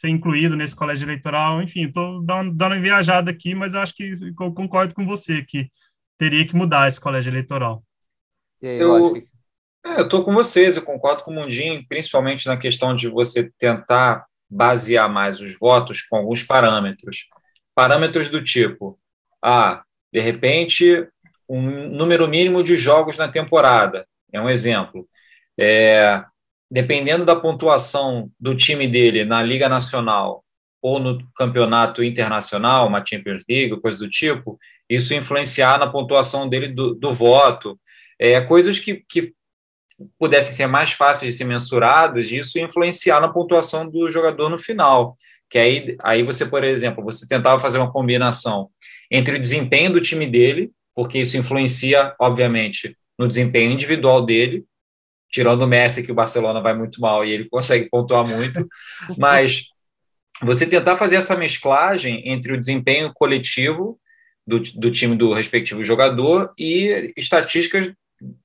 [0.00, 1.62] ser incluído nesse colégio eleitoral.
[1.62, 5.68] Enfim, estou dando, dando uma viajada aqui, mas acho que eu concordo com você que
[6.16, 7.82] teria que mudar esse colégio eleitoral.
[8.62, 9.16] Eu
[9.84, 14.24] é, estou com vocês, eu concordo com o Mundinho, principalmente na questão de você tentar
[14.48, 17.26] basear mais os votos com alguns parâmetros.
[17.74, 18.98] Parâmetros do tipo,
[19.44, 21.06] ah, de repente,
[21.46, 25.06] um número mínimo de jogos na temporada, é um exemplo.
[25.58, 26.24] É,
[26.70, 30.44] dependendo da pontuação do time dele na Liga Nacional
[30.80, 36.68] ou no campeonato internacional, uma Champions League, coisa do tipo, isso influenciar na pontuação dele
[36.68, 37.78] do, do voto.
[38.18, 39.35] É, coisas que, que
[40.18, 45.16] pudessem ser mais fáceis de ser mensuradas, isso influenciar na pontuação do jogador no final.
[45.50, 48.70] Que aí, aí você, por exemplo, você tentava fazer uma combinação
[49.11, 54.64] entre o desempenho do time dele, porque isso influencia, obviamente, no desempenho individual dele,
[55.30, 58.66] tirando o Messi, que o Barcelona vai muito mal e ele consegue pontuar muito,
[59.16, 59.66] mas
[60.42, 64.00] você tentar fazer essa mesclagem entre o desempenho coletivo
[64.46, 67.92] do, do time do respectivo jogador e estatísticas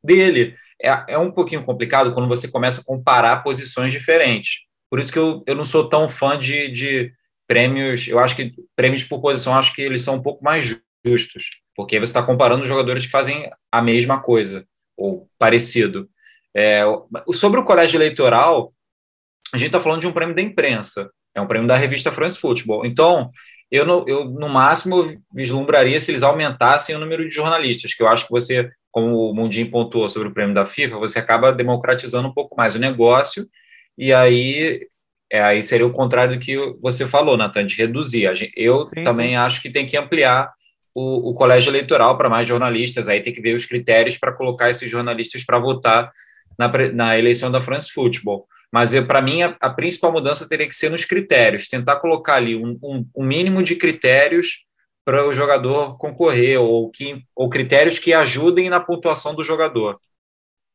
[0.03, 0.55] dele.
[0.81, 4.65] É, é um pouquinho complicado quando você começa a comparar posições diferentes.
[4.89, 7.13] Por isso que eu, eu não sou tão fã de, de
[7.47, 11.49] prêmios, eu acho que prêmios por posição, acho que eles são um pouco mais justos,
[11.75, 14.65] porque você está comparando jogadores que fazem a mesma coisa,
[14.97, 16.09] ou parecido.
[16.55, 16.83] É,
[17.33, 18.73] sobre o colégio eleitoral,
[19.53, 22.39] a gente está falando de um prêmio da imprensa, é um prêmio da revista France
[22.39, 22.85] Football.
[22.85, 23.29] Então,
[23.69, 28.07] eu no, eu, no máximo, vislumbraria se eles aumentassem o número de jornalistas, que eu
[28.07, 32.27] acho que você, como o Mundinho pontuou sobre o prêmio da FIFA, você acaba democratizando
[32.27, 33.45] um pouco mais o negócio
[33.97, 34.87] e aí
[35.31, 38.31] é, aí seria o contrário do que você falou, Natan, de reduzir.
[38.55, 39.35] Eu sim, também sim.
[39.35, 40.53] acho que tem que ampliar
[40.93, 44.69] o, o colégio eleitoral para mais jornalistas, aí tem que ver os critérios para colocar
[44.69, 46.11] esses jornalistas para votar
[46.57, 48.47] na, na eleição da France Football.
[48.71, 52.55] Mas para mim a, a, principal mudança teria que ser nos critérios, tentar colocar ali
[52.55, 54.65] um, um, um mínimo de critérios
[55.05, 59.99] para o jogador concorrer, ou, que, ou critérios que ajudem na pontuação do jogador.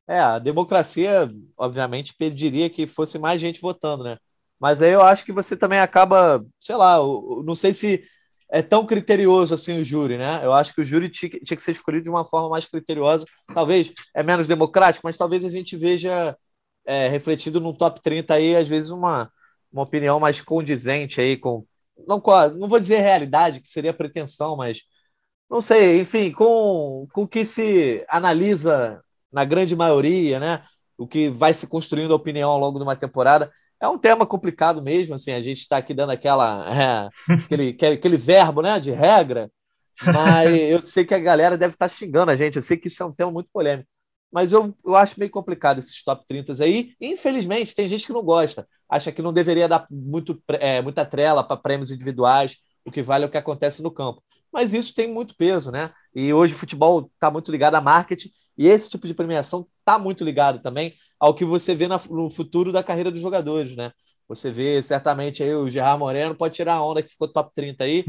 [0.08, 4.18] É, a democracia, obviamente, pediria que fosse mais gente votando, né?
[4.58, 6.98] Mas aí eu acho que você também acaba, sei lá,
[7.44, 8.04] não sei se
[8.52, 10.44] é tão criterioso assim o júri, né?
[10.44, 13.24] Eu acho que o júri tinha, tinha que ser escolhido de uma forma mais criteriosa.
[13.54, 16.36] Talvez é menos democrático, mas talvez a gente veja
[16.84, 19.30] é, refletido no top 30 aí, às vezes, uma,
[19.72, 21.64] uma opinião mais condizente aí com.
[22.06, 22.22] Não,
[22.58, 24.82] não vou dizer realidade, que seria pretensão, mas
[25.50, 30.64] não sei, enfim, com o que se analisa na grande maioria, né?
[30.96, 33.52] O que vai se construindo a opinião ao longo de uma temporada.
[33.80, 38.16] É um tema complicado mesmo, assim, a gente está aqui dando aquela, é, aquele, aquele
[38.18, 39.50] verbo né, de regra,
[40.04, 42.88] mas eu sei que a galera deve estar tá xingando a gente, eu sei que
[42.88, 43.88] isso é um tema muito polêmico,
[44.30, 48.22] mas eu, eu acho meio complicado esses top 30 aí, infelizmente tem gente que não
[48.22, 53.02] gosta, acha que não deveria dar muito, é, muita trela para prêmios individuais, o que
[53.02, 56.52] vale é o que acontece no campo, mas isso tem muito peso, né, e hoje
[56.52, 60.58] o futebol está muito ligado a marketing, e esse tipo de premiação está muito ligado
[60.58, 63.92] também ao que você vê no futuro da carreira dos jogadores, né?
[64.26, 67.85] Você vê certamente aí o Gerard Moreno pode tirar a onda que ficou top 30
[67.85, 68.04] aí,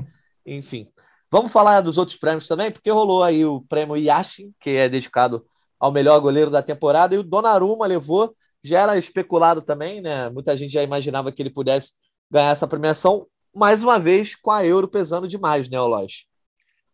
[0.46, 0.88] enfim.
[1.30, 5.46] Vamos falar dos outros prêmios também, porque rolou aí o prêmio Yashin, que é dedicado
[5.80, 10.30] ao melhor goleiro da temporada, e o Donnarumma levou, já era especulado também, né?
[10.30, 11.94] Muita gente já imaginava que ele pudesse
[12.30, 16.28] ganhar essa premiação, mais uma vez com a Euro pesando demais, né, Oloz?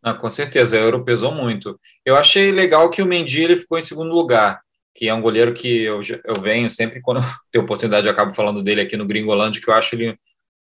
[0.01, 1.79] Ah, com certeza, a Euro pesou muito.
[2.05, 4.61] Eu achei legal que o Mendy ele ficou em segundo lugar
[4.97, 7.19] que é um goleiro que eu, eu venho sempre quando
[7.51, 10.17] tenho oportunidade, eu acabo falando dele aqui no Gringolândia, que eu acho ele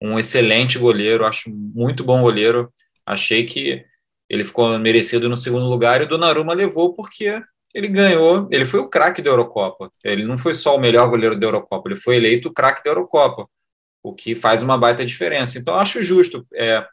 [0.01, 2.71] um excelente goleiro, acho muito bom goleiro.
[3.05, 3.85] Achei que
[4.29, 7.41] ele ficou merecido no segundo lugar e o Donnarumma levou porque
[7.73, 9.89] ele ganhou, ele foi o craque da Eurocopa.
[10.03, 12.89] Ele não foi só o melhor goleiro da Eurocopa, ele foi eleito o craque da
[12.91, 13.47] Eurocopa,
[14.03, 15.57] o que faz uma baita diferença.
[15.57, 16.45] Então, acho justo.
[16.53, 16.85] É,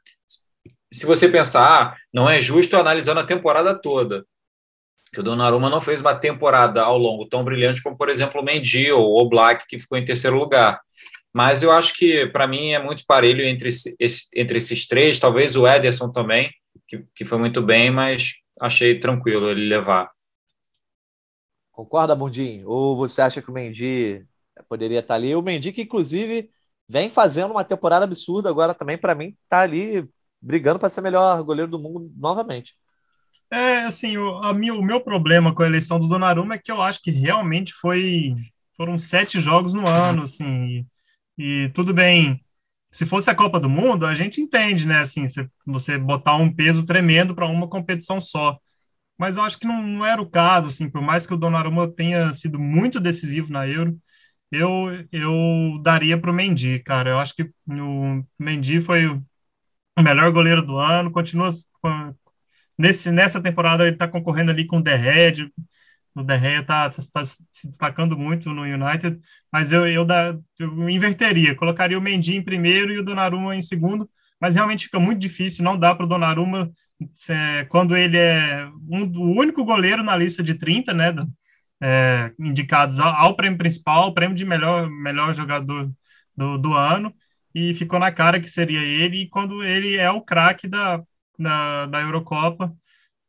[0.92, 4.24] se você pensar, ah, não é justo analisando a temporada toda
[5.14, 8.44] que o Donnarumma não fez uma temporada ao longo tão brilhante como, por exemplo, o
[8.44, 10.80] Mendy ou o Black, que ficou em terceiro lugar.
[11.32, 13.96] Mas eu acho que, para mim, é muito parelho entre, esse,
[14.34, 16.50] entre esses três, talvez o Ederson também,
[16.86, 20.10] que, que foi muito bem, mas achei tranquilo ele levar.
[21.72, 22.68] Concorda, Mundinho?
[22.68, 24.24] Ou você acha que o Mendy
[24.68, 25.34] poderia estar ali?
[25.34, 26.50] O Mendy, que inclusive
[26.88, 30.08] vem fazendo uma temporada absurda agora também, para mim, está ali
[30.40, 32.76] brigando para ser melhor goleiro do mundo novamente.
[33.54, 36.82] É, assim, o, a o meu problema com a eleição do Donnarumma é que eu
[36.82, 38.34] acho que realmente foi
[38.76, 40.84] foram sete jogos no ano, assim,
[41.38, 42.44] e, e tudo bem.
[42.92, 45.00] Se fosse a Copa do Mundo, a gente entende, né?
[45.00, 48.58] Assim, você, você botar um peso tremendo para uma competição só.
[49.18, 51.88] Mas eu acho que não, não era o caso, assim, por mais que o Donnarumma
[51.92, 53.98] tenha sido muito decisivo na Euro,
[54.52, 54.68] eu,
[55.12, 57.10] eu daria para o Mendy, cara.
[57.10, 61.50] Eu acho que o Mendy foi o melhor goleiro do ano, continua
[62.76, 65.50] Nesse, nessa temporada ele está concorrendo ali com o The Red,
[66.14, 69.18] o The Red está tá se destacando muito no United,
[69.52, 73.62] mas eu, eu, da, eu inverteria, colocaria o Mendy em primeiro e o Donnarumma em
[73.62, 74.08] segundo,
[74.40, 76.70] mas realmente fica muito difícil, não dá para o Donnarumma,
[77.28, 81.14] é, quando ele é um, o único goleiro na lista de 30, né,
[81.82, 85.90] é, indicados ao, ao, prêmio principal, prêmio de melhor, melhor jogador
[86.36, 87.12] do, do ano,
[87.54, 91.02] e ficou na cara que seria ele, e quando ele é o craque da,
[91.38, 92.74] da, Eurocopa.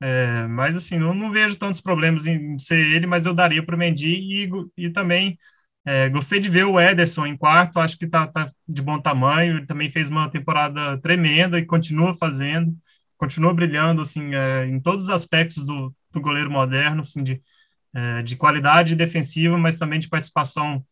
[0.02, 3.76] É, mas assim, eu não vejo tantos problemas em ser ele, mas eu daria para
[3.76, 5.38] o Mendy e, e também
[5.86, 9.58] é, gostei de ver o Ederson em quarto, acho que está tá de bom tamanho,
[9.58, 12.76] ele também fez uma temporada tremenda e continua fazendo,
[13.18, 17.42] continua brilhando assim, é, em todos os aspectos do, do goleiro moderno, assim, de,
[17.94, 20.86] é, de qualidade defensiva, mas também de participação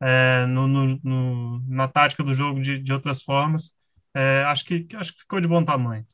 [0.00, 3.72] é, no, no, no, na tática do jogo de, de outras formas.
[4.14, 6.06] É, acho, que, acho que ficou de bom tamanho.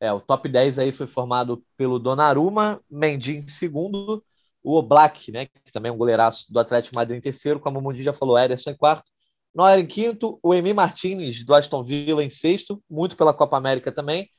[0.00, 4.24] É, o top 10 aí foi formado pelo Donnarumma, Mendy em segundo,
[4.62, 7.82] o Oblak, né, que também é um goleiraço do Atlético Madrid em terceiro, como o
[7.82, 9.10] Mundi já falou, Ederson em quarto,
[9.54, 13.90] Neuer em quinto, o Emi Martinez do Aston Villa em sexto, muito pela Copa América
[13.90, 14.30] também,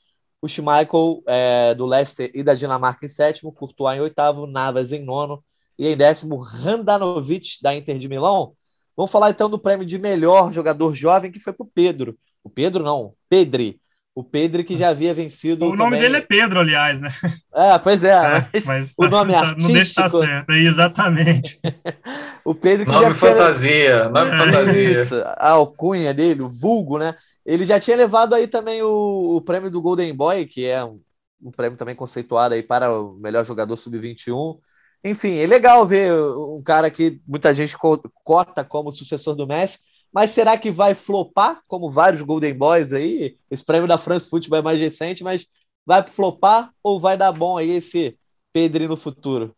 [0.41, 5.03] o Schmeichel é, do Leicester e da Dinamarca em sétimo, Courtois em oitavo, Navas em
[5.03, 5.43] nono
[5.77, 8.55] e em décimo, Randanovic da Inter de Milão.
[8.95, 12.17] Vamos falar então do prêmio de melhor jogador jovem que foi para o Pedro.
[12.43, 13.80] O Pedro não, Pedri,
[14.13, 15.65] O Pedro que já havia vencido.
[15.65, 16.01] O nome também...
[16.01, 17.13] dele é Pedro, aliás, né?
[17.53, 18.11] É, pois é.
[18.11, 19.67] é mas, mas o nome tá, artístico...
[19.67, 21.59] Não deixa estar certo, exatamente.
[22.43, 24.37] o Pedro que nome já fantasia, nome é.
[24.37, 25.01] fantasia.
[25.01, 27.15] Isso, a alcunha dele, o vulgo, né?
[27.45, 30.99] Ele já tinha levado aí também o, o prêmio do Golden Boy, que é um,
[31.41, 34.59] um prêmio também conceituado aí para o melhor jogador sub-21.
[35.03, 37.75] Enfim, é legal ver um cara que muita gente
[38.23, 39.79] cota como sucessor do Messi,
[40.13, 43.37] mas será que vai flopar, como vários Golden Boys aí?
[43.49, 45.47] Esse prêmio da France Football é mais recente, mas
[45.85, 48.17] vai flopar ou vai dar bom aí esse
[48.53, 49.55] Pedro no futuro?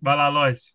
[0.00, 0.72] Vai lá, Lois.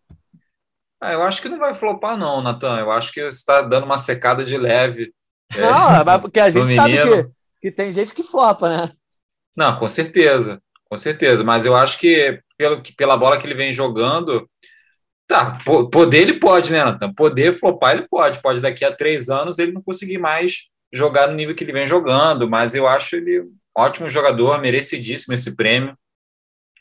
[1.02, 2.80] Ah, eu acho que não vai flopar, não, Natan.
[2.80, 5.13] Eu acho que você está dando uma secada de leve.
[5.56, 8.91] Não, é, mas porque a gente sabe que, que tem gente que flopa, né?
[9.56, 11.43] Não, com certeza, com certeza.
[11.43, 14.50] Mas eu acho que, pelo, que pela bola que ele vem jogando,
[15.27, 15.57] Tá,
[15.91, 17.13] poder ele pode, né, Nathan?
[17.13, 18.41] Poder flopar ele pode.
[18.41, 21.88] Pode daqui a três anos ele não conseguir mais jogar no nível que ele vem
[21.88, 25.97] jogando, mas eu acho ele um ótimo jogador, merecidíssimo esse prêmio.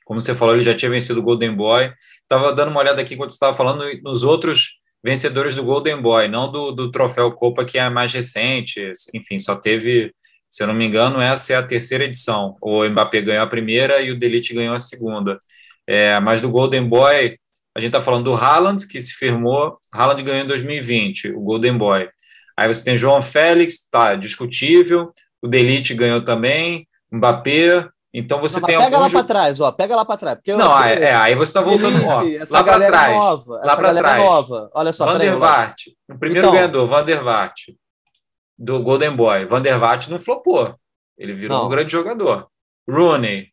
[0.05, 1.92] Como você falou, ele já tinha vencido o Golden Boy.
[2.22, 6.50] Estava dando uma olhada aqui enquanto estava falando nos outros vencedores do Golden Boy, não
[6.50, 8.92] do, do troféu Copa, que é mais recente.
[9.14, 10.12] Enfim, só teve,
[10.48, 12.57] se eu não me engano, essa é a terceira edição.
[12.61, 15.38] O Mbappé ganhou a primeira e o Delite ganhou a segunda.
[15.87, 17.37] É, mas do Golden Boy,
[17.75, 21.77] a gente está falando do Haaland, que se firmou, Haaland ganhou em 2020, o Golden
[21.77, 22.09] Boy.
[22.57, 28.67] Aí você tem João Félix, tá discutível, o Delite ganhou também, Mbappé, então você não,
[28.67, 30.37] tem pega lá para trás, ó, pega lá para trás.
[30.37, 33.15] Porque não, eu, é, é, aí você está voltando Elite, ó, lá para trás.
[33.15, 34.23] Nova, lá para trás.
[34.23, 34.71] Nova.
[34.75, 35.19] Olha só, o
[36.19, 37.71] primeiro então, ganhador, Van der Vaart,
[38.59, 39.47] do Golden Boy.
[39.47, 40.75] Van der Vaart não flopou.
[41.17, 41.67] Ele virou não.
[41.67, 42.49] um grande jogador.
[42.89, 43.52] Rooney,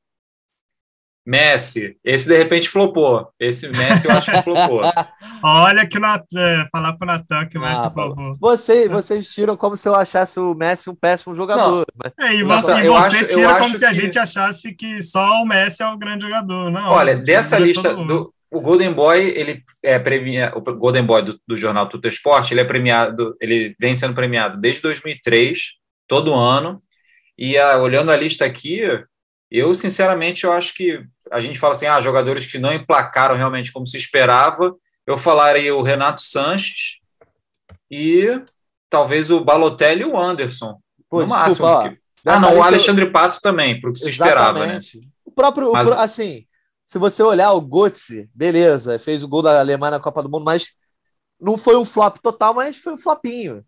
[1.30, 3.28] Messi, esse de repente flopou.
[3.40, 4.82] Esse Messi eu acho que flopou.
[5.44, 8.34] Olha que na, é, falar pro Natan que o Messi ah, flopou.
[8.40, 11.86] Você, vocês tiram como se eu achasse o Messi um péssimo jogador.
[11.96, 12.14] Mas...
[12.20, 15.84] É, e você, você acho, tira como se a gente achasse que só o Messi
[15.84, 16.72] é o grande jogador.
[16.72, 21.40] Não, Olha, dessa lista do o Golden Boy, ele é premia, o Golden Boy do,
[21.48, 25.74] do jornal Tuto Esporte, ele é premiado, ele vem sendo premiado desde 2003,
[26.08, 26.82] todo ano.
[27.38, 28.82] E a, olhando a lista aqui,
[29.52, 33.72] eu, sinceramente, eu acho que a gente fala assim, ah, jogadores que não emplacaram realmente
[33.72, 34.76] como se esperava.
[35.06, 37.00] Eu falaria o Renato Sanches
[37.90, 38.42] e
[38.90, 40.80] talvez o Balotelli e o Anderson.
[41.10, 41.66] Pô, no desculpa, máximo.
[41.66, 41.90] Ó,
[42.26, 43.12] ah, não, o Alexandre eu...
[43.12, 44.80] Pato também, para o que se esperava, né?
[45.26, 45.88] O próprio, mas...
[45.88, 46.44] o, assim,
[46.86, 50.44] se você olhar o Götze, beleza, fez o gol da Alemanha na Copa do Mundo,
[50.44, 50.74] mas
[51.40, 53.64] não foi um flop total, mas foi um flopinho.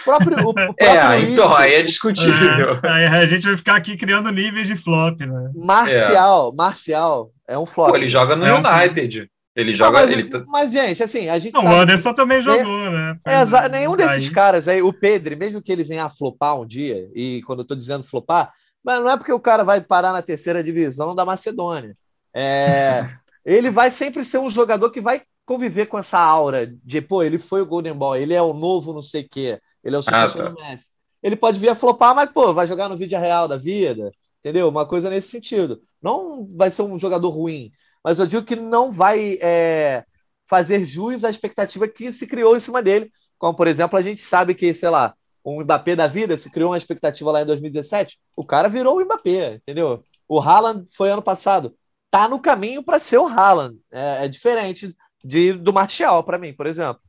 [0.00, 2.78] O próprio, o, próprio é, então, aí é discutível.
[2.82, 5.50] É, aí a gente vai ficar aqui criando níveis de flop, né?
[5.54, 6.56] Marcial, é.
[6.56, 7.90] Marcial é um flop.
[7.90, 9.22] Pô, ele joga no é United.
[9.22, 9.26] Um...
[9.54, 10.00] Ele joga.
[10.00, 10.28] mas, ele...
[10.46, 11.52] mas, gente, assim, a gente.
[11.52, 13.18] Não, sabe o Anderson também jogou, né?
[13.26, 17.06] É, nenhum desses caras aí, o Pedro, mesmo que ele venha a flopar um dia,
[17.14, 18.50] e quando eu tô dizendo flopar,
[18.82, 21.94] mas não é porque o cara vai parar na terceira divisão da Macedônia.
[22.34, 23.06] É,
[23.44, 27.38] ele vai sempre ser um jogador que vai conviver com essa aura de, pô, ele
[27.38, 29.60] foi o Golden Boy, ele é o novo não sei o quê.
[29.82, 30.50] Ele é o sucessor ah, tá.
[30.50, 30.90] do Messi.
[31.22, 34.68] Ele pode vir a flopar, mas, pô, vai jogar no vídeo real da vida, entendeu?
[34.68, 35.80] Uma coisa nesse sentido.
[36.00, 37.70] Não vai ser um jogador ruim,
[38.02, 40.04] mas eu digo que não vai é,
[40.46, 43.10] fazer jus à expectativa que se criou em cima dele.
[43.38, 45.14] Como, por exemplo, a gente sabe que, sei lá,
[45.44, 49.04] um Mbappé da vida se criou uma expectativa lá em 2017, o cara virou o
[49.04, 50.02] Mbappé, entendeu?
[50.28, 51.74] O Haaland foi ano passado.
[52.10, 53.78] Tá no caminho para ser o Haaland.
[53.90, 57.00] É, é diferente de, do Martial, para mim, por exemplo.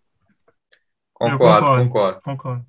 [1.32, 2.66] Concordo, concordo, concordo, concordo.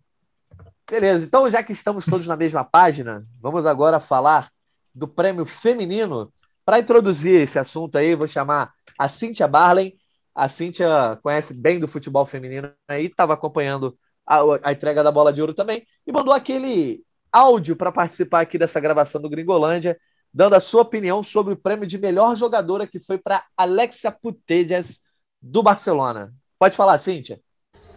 [0.89, 4.51] Beleza, então já que estamos todos na mesma página, vamos agora falar
[4.95, 6.33] do prêmio feminino.
[6.65, 9.97] Para introduzir esse assunto aí, vou chamar a Cíntia Barley.
[10.35, 15.33] A Cíntia conhece bem do futebol feminino aí, estava acompanhando a, a, entrega da bola
[15.33, 19.99] de ouro também e mandou aquele áudio para participar aqui dessa gravação do Gringolândia,
[20.33, 25.01] dando a sua opinião sobre o prêmio de melhor jogadora que foi para Alexia Putellas
[25.43, 26.33] do Barcelona.
[26.59, 27.41] Pode falar, Cíntia.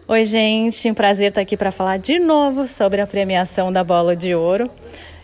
[0.09, 4.15] Oi, gente, um prazer estar aqui para falar de novo sobre a premiação da Bola
[4.15, 4.71] de Ouro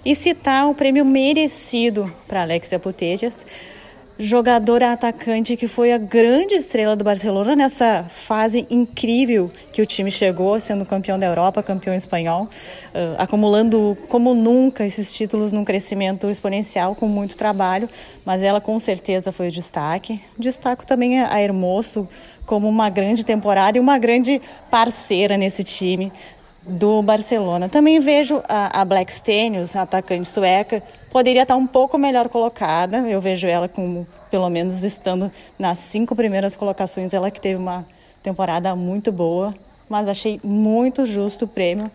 [0.03, 3.45] e citar o prêmio merecido para Alexia Putellas,
[4.19, 10.11] jogadora atacante que foi a grande estrela do Barcelona nessa fase incrível que o time
[10.11, 12.49] chegou, sendo campeão da Europa, campeão espanhol,
[13.17, 17.89] acumulando como nunca esses títulos num crescimento exponencial com muito trabalho,
[18.25, 20.21] mas ela com certeza foi o destaque.
[20.37, 22.07] Destaco também a Hermoso,
[22.45, 26.11] como uma grande temporada e uma grande parceira nesse time
[26.65, 27.67] do Barcelona.
[27.67, 30.81] Também vejo a, a Black Stenius, atacante sueca,
[31.11, 32.97] poderia estar um pouco melhor colocada.
[32.99, 37.13] Eu vejo ela como, pelo menos, estando nas cinco primeiras colocações.
[37.13, 37.85] Ela que teve uma
[38.21, 39.53] temporada muito boa,
[39.89, 41.91] mas achei muito justo o prêmio,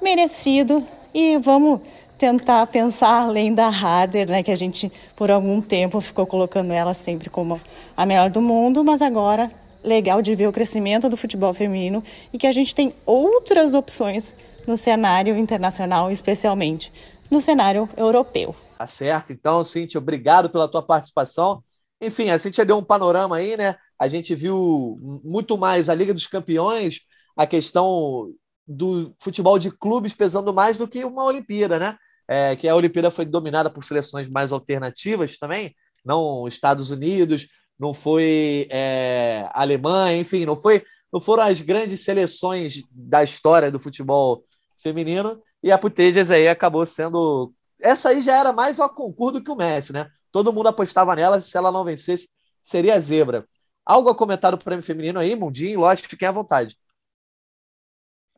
[0.00, 0.84] merecido.
[1.12, 1.80] E vamos
[2.16, 6.94] tentar pensar além da Harder, né, que a gente por algum tempo ficou colocando ela
[6.94, 7.60] sempre como
[7.96, 9.50] a melhor do mundo, mas agora
[9.84, 14.34] legal de ver o crescimento do futebol feminino e que a gente tem outras opções
[14.66, 16.90] no cenário internacional, especialmente
[17.30, 18.56] no cenário europeu.
[18.78, 19.32] Tá certo.
[19.32, 21.62] Então, Cintia, obrigado pela tua participação.
[22.00, 23.76] Enfim, a Cintia deu um panorama aí, né?
[23.98, 27.00] A gente viu muito mais a Liga dos Campeões,
[27.36, 28.32] a questão
[28.66, 31.96] do futebol de clubes pesando mais do que uma Olimpíada, né?
[32.26, 35.74] É, que a Olimpíada foi dominada por seleções mais alternativas também,
[36.04, 37.48] não Estados Unidos,
[37.78, 43.80] não foi é, Alemanha, enfim, não foi, não foram as grandes seleções da história do
[43.80, 44.44] futebol
[44.82, 45.40] feminino.
[45.62, 47.52] E a Putellas aí acabou sendo.
[47.80, 50.08] Essa aí já era mais o concurso do que o Messi, né?
[50.30, 52.28] Todo mundo apostava nela, se ela não vencesse,
[52.62, 53.46] seria zebra.
[53.84, 55.80] Algo a comentar do prêmio feminino aí, Mundinho?
[55.80, 56.76] Lógico, fiquem à vontade.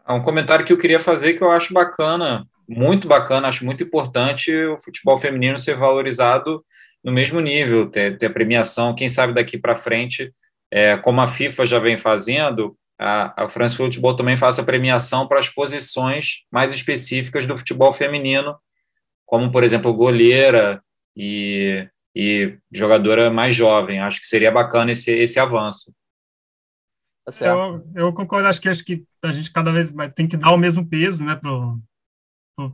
[0.07, 3.82] É um comentário que eu queria fazer que eu acho bacana, muito bacana, acho muito
[3.82, 6.64] importante o futebol feminino ser valorizado
[7.07, 8.93] no mesmo nível, ter, ter premiação.
[8.93, 10.33] Quem sabe daqui para frente,
[10.73, 15.39] é, como a FIFA já vem fazendo, a, a France Football também faça premiação para
[15.39, 18.59] as posições mais específicas do futebol feminino,
[19.25, 20.83] como, por exemplo, goleira
[21.17, 24.01] e, e jogadora mais jovem.
[24.01, 25.95] Acho que seria bacana esse, esse avanço.
[27.25, 30.37] Tá eu, eu concordo, acho que acho que a gente cada vez mais tem que
[30.37, 31.39] dar o mesmo peso, né,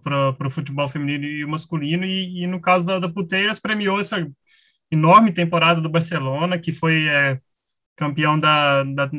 [0.02, 4.26] para o futebol feminino e masculino, e, e no caso da, da Puteiras, premiou essa
[4.90, 7.40] enorme temporada do Barcelona, que foi é,
[7.96, 9.10] campeão da, da,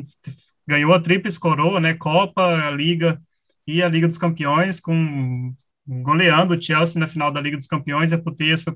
[0.66, 3.20] ganhou a tríplice coroa, né, Copa, a Liga
[3.66, 5.54] e a Liga dos Campeões, com
[5.86, 8.74] goleando o Chelsea na final da Liga dos Campeões, a Puteiras foi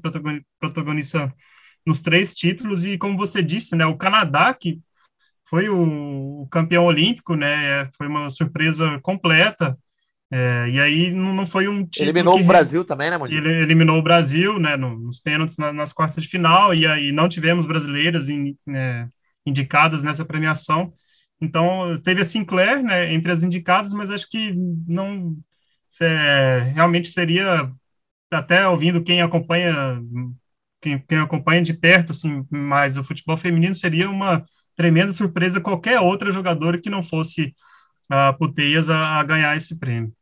[0.60, 1.32] protagonista
[1.86, 4.80] nos três títulos, e como você disse, né, o Canadá, que
[5.48, 7.90] foi o, campeão olímpico, né?
[7.96, 9.78] Foi uma surpresa completa.
[10.30, 13.42] É, e aí não foi um título eliminou o Brasil também, né, Mondinho?
[13.42, 17.28] Ele eliminou o Brasil, né, nos pênaltis na, nas quartas de final e aí não
[17.28, 19.08] tivemos brasileiras in, né,
[19.46, 20.92] indicadas nessa premiação.
[21.40, 24.52] Então teve a Sinclair, né, entre as indicadas, mas acho que
[24.86, 25.34] não
[26.00, 27.70] é, realmente seria
[28.30, 29.98] até ouvindo quem acompanha
[30.80, 34.44] quem, quem acompanha de perto, assim, mais o futebol feminino seria uma
[34.76, 37.54] tremenda surpresa qualquer outra jogadora que não fosse
[38.08, 40.12] a Puteias a, a ganhar esse prêmio.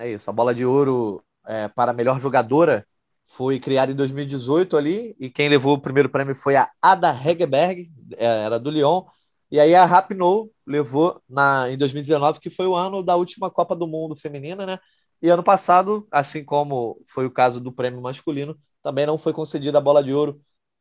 [0.00, 2.86] É isso, a bola de ouro é, para a melhor jogadora
[3.26, 7.90] foi criada em 2018 ali, e quem levou o primeiro prêmio foi a Ada Hegerberg,
[8.16, 9.04] é, era do Lyon,
[9.50, 13.76] e aí a Rapinoe levou na, em 2019, que foi o ano da última Copa
[13.76, 14.78] do Mundo feminina, né?
[15.20, 19.76] E ano passado, assim como foi o caso do prêmio masculino, também não foi concedida
[19.78, 20.40] a bola de ouro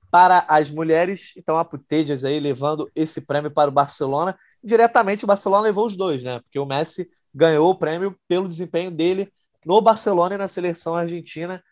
[0.10, 1.34] para as mulheres.
[1.36, 4.38] Então a Putejas aí levando esse prêmio para o Barcelona.
[4.64, 6.40] Diretamente o Barcelona levou os dois, né?
[6.40, 9.32] Porque o Messi ganhou o prêmio pelo desempenho dele
[9.66, 11.64] no Barcelona e na seleção argentina.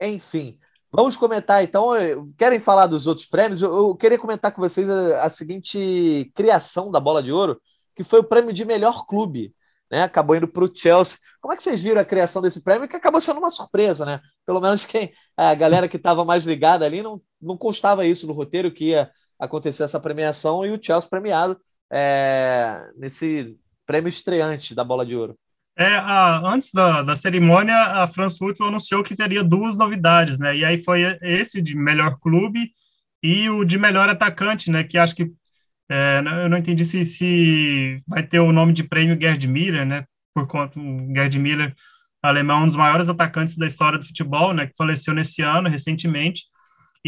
[0.00, 0.58] Enfim,
[0.90, 1.90] vamos comentar então.
[2.36, 3.62] Querem falar dos outros prêmios?
[3.62, 7.60] Eu, queria comentar com vocês a, a seguinte criação da Bola de Ouro,
[7.94, 9.54] que foi o prêmio de melhor clube
[9.90, 10.02] né?
[10.02, 11.18] Acabou indo para o Chelsea.
[11.40, 12.88] Como é que vocês viram a criação desse prêmio?
[12.88, 14.20] Que acabou sendo uma surpresa, né?
[14.44, 18.32] Pelo menos quem a galera que estava mais ligada ali não, não constava isso no
[18.32, 21.58] roteiro que ia acontecer essa premiação e o Chelsea premiado
[21.92, 23.56] é, nesse
[23.86, 25.36] prêmio estreante da Bola de Ouro.
[25.78, 30.56] É, a, antes da, da cerimônia, a France Football anunciou que teria duas novidades, né?
[30.56, 32.70] E aí foi esse de melhor clube
[33.22, 34.82] e o de melhor atacante, né?
[34.84, 35.30] Que acho que
[35.90, 40.04] é, eu não entendi se, se vai ter o nome de prêmio Gerd Miller, né?
[40.34, 41.74] Por conta o Gerd Miller,
[42.22, 44.66] alemão, um dos maiores atacantes da história do futebol, né?
[44.66, 46.44] Que faleceu nesse ano, recentemente.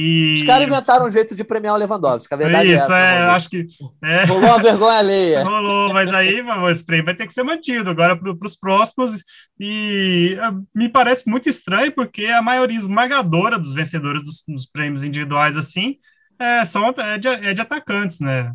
[0.00, 0.34] E...
[0.34, 3.00] Os caras inventaram um jeito de premiar o Lewandowski, a verdade é Isso, é essa.
[3.00, 3.66] É, acho que.
[4.00, 4.24] É...
[4.26, 5.42] Rolou uma vergonha alheia.
[5.42, 6.40] Rolou, mas aí
[6.70, 9.24] esse prêmio vai ter que ser mantido agora para os próximos.
[9.58, 15.02] E ah, me parece muito estranho, porque a maioria esmagadora dos vencedores dos, dos prêmios
[15.02, 15.96] individuais, assim,
[16.38, 18.52] é, são, é de, é de atacantes, né?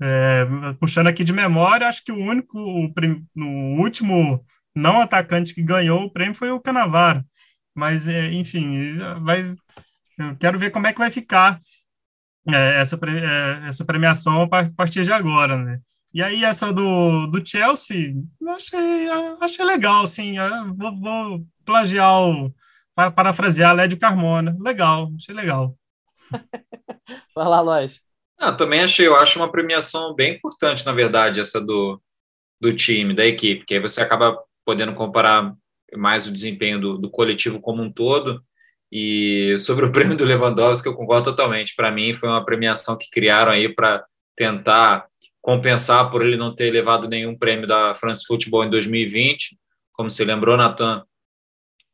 [0.00, 0.46] É,
[0.80, 2.90] puxando aqui de memória, acho que o único, o,
[3.34, 4.42] no último
[4.74, 7.22] não atacante que ganhou o prêmio foi o Canavaro.
[7.74, 9.54] Mas, é, enfim, vai,
[10.18, 11.60] eu quero ver como é que vai ficar
[12.48, 15.80] é, essa, é, essa premiação a partir de agora, né?
[16.14, 18.14] E aí, essa do, do Chelsea,
[18.48, 19.08] achei,
[19.40, 20.36] achei legal, assim,
[20.74, 22.50] vou, vou plagiar o,
[23.14, 24.56] parafrasear Lédio Carmona.
[24.58, 25.76] Legal, achei legal.
[27.34, 28.00] Vai lá, Lois.
[28.38, 32.00] Ah, também achei, eu acho uma premiação bem importante, na verdade, essa do,
[32.60, 35.54] do time, da equipe, que aí você acaba podendo comparar
[35.94, 38.42] mais o desempenho do, do coletivo como um todo.
[38.90, 41.74] E sobre o prêmio do Lewandowski, eu concordo totalmente.
[41.74, 44.04] Para mim, foi uma premiação que criaram aí para
[44.36, 45.06] tentar
[45.40, 49.56] compensar por ele não ter levado nenhum prêmio da France Football em 2020.
[49.92, 51.04] Como você lembrou, Nathan,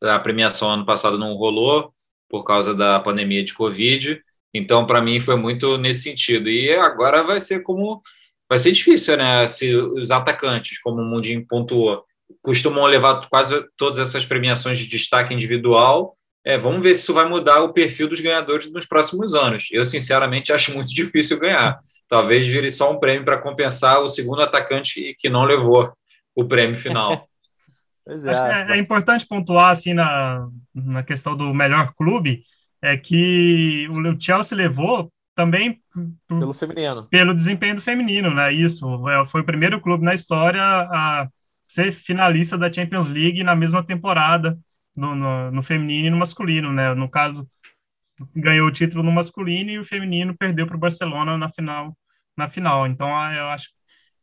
[0.02, 1.92] a premiação ano passado não rolou
[2.28, 4.22] por causa da pandemia de Covid.
[4.54, 6.48] Então, para mim, foi muito nesse sentido.
[6.48, 8.02] E agora vai ser como.
[8.48, 9.46] Vai ser difícil, né?
[9.46, 12.04] Se os atacantes, como o Mundinho pontuou,
[12.42, 16.16] costumam levar quase todas essas premiações de destaque individual.
[16.44, 19.68] É, vamos ver se isso vai mudar o perfil dos ganhadores nos próximos anos.
[19.70, 21.78] Eu, sinceramente, acho muito difícil ganhar.
[22.08, 25.92] Talvez vire só um prêmio para compensar o segundo atacante que não levou
[26.34, 27.26] o prêmio final.
[28.04, 32.42] Acho que é, é, importante pontuar assim na, na questão do melhor clube
[32.82, 35.80] é que o Chelsea levou também
[36.26, 38.52] pelo feminino, pelo desempenho do feminino, né?
[38.52, 41.28] Isso é, foi o primeiro clube na história a
[41.64, 44.58] ser finalista da Champions League na mesma temporada
[44.94, 46.94] no, no, no feminino e no masculino, né?
[46.94, 47.48] No caso
[48.34, 51.96] ganhou o título no masculino e o feminino perdeu para o Barcelona na final
[52.36, 52.86] na final.
[52.86, 53.68] Então eu acho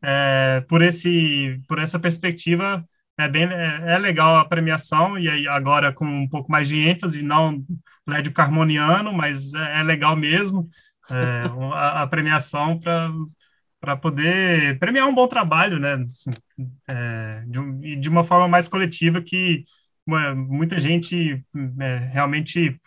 [0.01, 2.85] é, por esse por essa perspectiva
[3.17, 6.77] é bem é, é, legal a premiação e aí agora com um pouco mais de
[6.77, 7.63] ênfase não
[8.07, 10.69] Lédio Carmoniano mas é, é legal mesmo
[11.11, 11.43] é,
[11.73, 13.11] a, a, premiação para
[13.81, 16.31] para poder premiar um bom trabalho né assim,
[16.87, 19.65] é, de, de, uma forma mais coletiva que
[20.35, 21.43] muita gente
[21.79, 22.79] é, realmente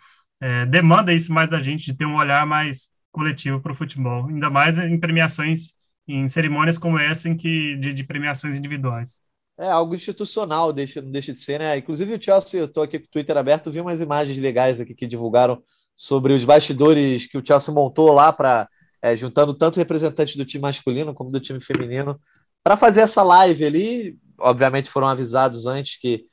[0.69, 4.49] demanda isso mais da gente de ter um olhar mais coletivo para o futebol ainda
[4.49, 5.73] mais em premiações
[6.05, 9.21] em cerimônias como essa em que de, de premiações individuais
[9.57, 11.77] é algo institucional, deixa, não deixa de ser, né?
[11.77, 14.95] Inclusive o Chelsea, eu estou aqui com o Twitter aberto, vi umas imagens legais aqui
[14.95, 15.61] que divulgaram
[15.95, 18.67] sobre os bastidores que o Chelsea montou lá para
[19.01, 22.19] é, juntando tanto representantes do time masculino como do time feminino
[22.63, 24.17] para fazer essa live ali.
[24.39, 26.25] Obviamente foram avisados antes que,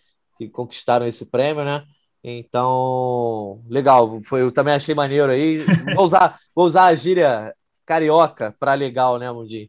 [0.46, 1.84] que conquistaram esse prêmio, né?
[2.22, 4.20] Então, legal.
[4.24, 5.64] Foi, eu também achei maneiro aí.
[5.94, 7.54] Vou usar, vou usar a gíria
[7.86, 9.68] carioca para legal, né, Mundinho?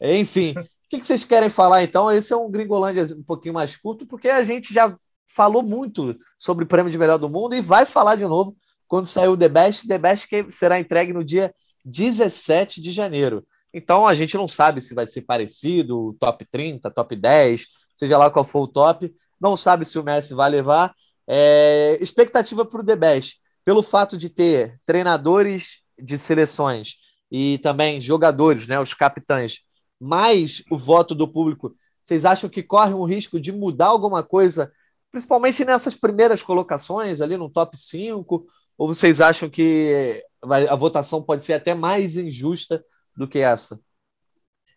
[0.00, 0.54] Enfim,
[0.92, 2.12] que, que vocês querem falar então?
[2.12, 4.94] Esse é um Gringolândia um pouquinho mais curto, porque a gente já
[5.26, 8.54] falou muito sobre o prêmio de melhor do mundo e vai falar de novo
[8.86, 9.88] quando sair o The Best.
[9.88, 13.42] The Best que será entregue no dia 17 de janeiro.
[13.72, 17.66] Então a gente não sabe se vai ser parecido, top 30, top 10,
[17.96, 19.10] seja lá qual for o top.
[19.42, 20.94] Não sabe se o Messi vai levar.
[21.26, 21.98] É...
[22.00, 26.94] expectativa para o The Best, pelo fato de ter treinadores de seleções
[27.30, 29.60] e também jogadores, né, os capitães
[30.00, 34.72] mais o voto do público, vocês acham que corre um risco de mudar alguma coisa,
[35.10, 38.46] principalmente nessas primeiras colocações, ali no top 5?
[38.76, 42.84] Ou vocês acham que a votação pode ser até mais injusta
[43.16, 43.80] do que essa?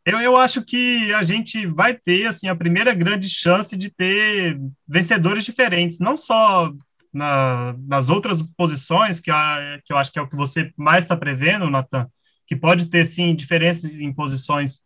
[0.05, 4.59] Eu, eu acho que a gente vai ter assim a primeira grande chance de ter
[4.87, 6.71] vencedores diferentes, não só
[7.11, 11.03] na, nas outras posições, que, a, que eu acho que é o que você mais
[11.03, 12.07] está prevendo, Natan,
[12.45, 14.81] que pode ter sim diferenças em posições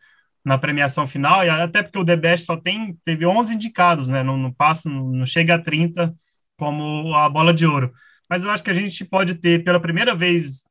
[0.46, 4.24] na premiação final, e até porque o The Best só tem, teve 11 indicados, né,
[4.24, 6.16] não, não passa, não chega a 30
[6.58, 7.92] como a bola de ouro.
[8.30, 10.64] Mas eu acho que a gente pode ter, pela primeira vez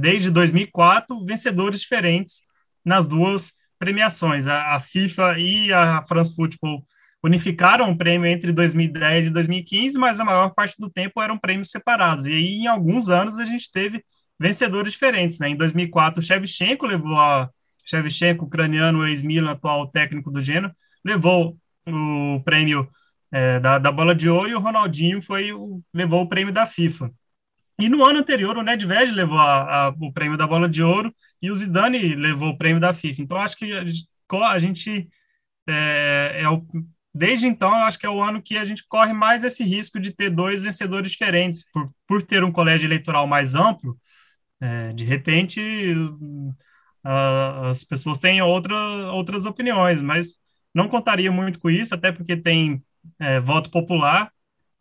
[0.00, 2.42] desde 2004, vencedores diferentes
[2.84, 3.52] nas duas
[3.82, 4.46] premiações.
[4.46, 6.84] A, a FIFA e a France Football
[7.20, 11.70] unificaram o prêmio entre 2010 e 2015, mas a maior parte do tempo eram prêmios
[11.70, 12.26] separados.
[12.26, 14.04] E aí, em alguns anos, a gente teve
[14.38, 15.40] vencedores diferentes.
[15.40, 15.48] Né?
[15.48, 17.50] Em 2004, o Shevchenko levou a,
[17.84, 20.72] Shevchenko, ucraniano, ex-Milan, atual técnico do Genoa,
[21.04, 22.88] levou o prêmio
[23.32, 26.66] é, da, da bola de ouro e o Ronaldinho foi o, levou o prêmio da
[26.66, 27.10] FIFA.
[27.82, 31.12] E no ano anterior, o Nedved levou a, a, o prêmio da bola de ouro
[31.42, 33.22] e o Zidane levou o prêmio da FIFA.
[33.22, 33.84] Então, acho que a
[34.58, 35.08] gente,
[35.68, 36.64] a é, é o,
[37.12, 39.98] desde então, eu acho que é o ano que a gente corre mais esse risco
[39.98, 43.98] de ter dois vencedores diferentes, por, por ter um colégio eleitoral mais amplo.
[44.60, 45.60] É, de repente,
[45.92, 48.76] uh, as pessoas têm outra,
[49.12, 50.36] outras opiniões, mas
[50.72, 52.80] não contaria muito com isso, até porque tem
[53.18, 54.30] é, voto popular.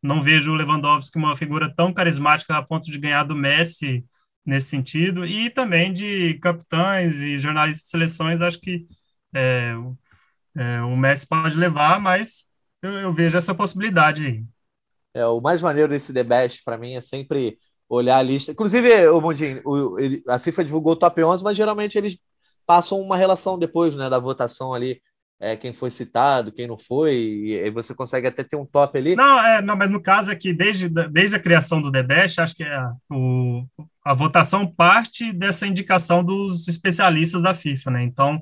[0.02, 4.06] Não vejo o Lewandowski uma figura tão carismática a ponto de ganhar do Messi
[4.46, 8.88] nesse sentido, e também de capitães e jornalistas de seleções, acho que
[9.34, 9.74] é,
[10.58, 12.46] é, o Messi pode levar, mas
[12.82, 14.44] eu, eu, vejo essa possibilidade aí.
[15.14, 18.52] É, o mais maneiro desse The Best, para mim, é sempre olhar a lista.
[18.52, 19.62] Inclusive, o Mundinho,
[20.28, 22.18] a FIFA divulgou o top 11, mas geralmente eles
[22.66, 25.02] passam uma relação depois né, da votação ali.
[25.44, 28.96] É, quem foi citado, quem não foi, e aí você consegue até ter um top
[28.96, 29.16] ali.
[29.16, 32.40] Não, é, não mas no caso é que desde, desde a criação do The Best,
[32.40, 32.80] acho que é
[33.10, 33.66] o,
[34.06, 38.04] a votação parte dessa indicação dos especialistas da FIFA, né?
[38.04, 38.40] Então,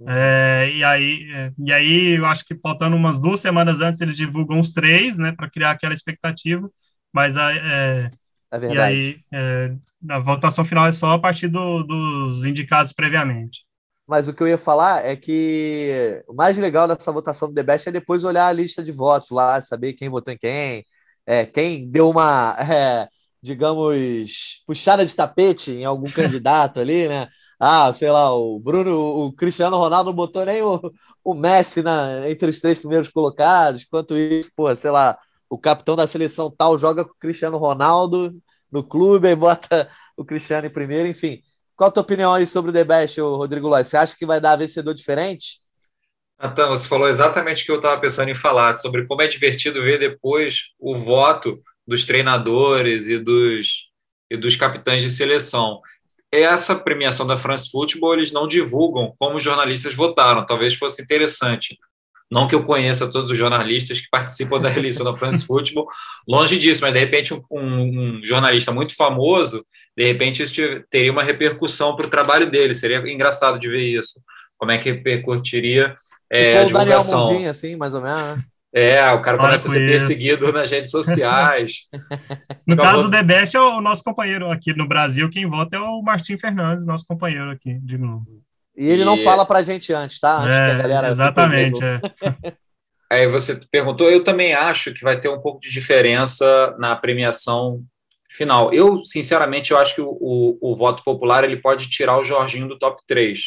[0.00, 0.06] uhum.
[0.08, 4.16] é, e, aí, é, e aí eu acho que faltando umas duas semanas antes eles
[4.16, 6.66] divulgam os três, né, para criar aquela expectativa,
[7.12, 8.10] mas é,
[8.50, 8.74] é verdade.
[8.74, 9.74] E aí, é,
[10.08, 13.67] a votação final é só a partir do, dos indicados previamente.
[14.08, 17.62] Mas o que eu ia falar é que o mais legal dessa votação do The
[17.62, 20.84] Best é depois olhar a lista de votos lá, saber quem votou em quem.
[21.26, 23.08] é, quem deu uma, é,
[23.42, 27.28] digamos, puxada de tapete em algum candidato ali, né?
[27.60, 30.80] Ah, sei lá, o Bruno, o Cristiano Ronaldo não botou nem o,
[31.24, 33.82] o Messi na, entre os três primeiros colocados.
[33.82, 35.18] Enquanto isso, pô, sei lá,
[35.50, 38.34] o capitão da seleção tal joga com o Cristiano Ronaldo
[38.70, 41.42] no clube e bota o Cristiano em primeiro, enfim.
[41.78, 43.86] Qual a tua opinião aí sobre o The Best, Rodrigo Lóis?
[43.86, 45.60] Você acha que vai dar vencedor diferente?
[46.36, 49.80] Natan, você falou exatamente o que eu estava pensando em falar, sobre como é divertido
[49.80, 53.88] ver depois o voto dos treinadores e dos,
[54.28, 55.80] e dos capitães de seleção.
[56.32, 61.78] Essa premiação da France Football, eles não divulgam como os jornalistas votaram, talvez fosse interessante.
[62.30, 65.86] Não que eu conheça todos os jornalistas que participam da eleição da France Football,
[66.28, 69.64] longe disso, mas de repente um, um, jornalista muito famoso,
[69.98, 70.54] de repente isso
[70.88, 74.22] teria uma repercussão para o trabalho dele, seria engraçado de ver isso.
[74.56, 75.96] Como é que repercutiria
[76.30, 77.18] é, a divulgação.
[77.18, 78.36] Daniel Mundinho, assim, mais ou menos.
[78.36, 78.44] Né?
[78.72, 79.90] É, o cara começa a ser isso.
[79.90, 81.86] perseguido nas redes sociais.
[82.64, 85.76] no então, caso do The Best, é o nosso companheiro aqui no Brasil, quem vota
[85.76, 88.24] é o Martim Fernandes, nosso companheiro aqui de novo.
[88.76, 89.04] E ele e...
[89.04, 90.38] não fala pra gente antes, tá?
[90.38, 92.00] Antes é, galera exatamente, é.
[93.10, 97.82] Aí você perguntou, eu também acho que vai ter um pouco de diferença na premiação
[98.30, 98.72] final.
[98.72, 102.68] Eu, sinceramente, eu acho que o, o, o voto popular ele pode tirar o Jorginho
[102.68, 103.40] do top 3.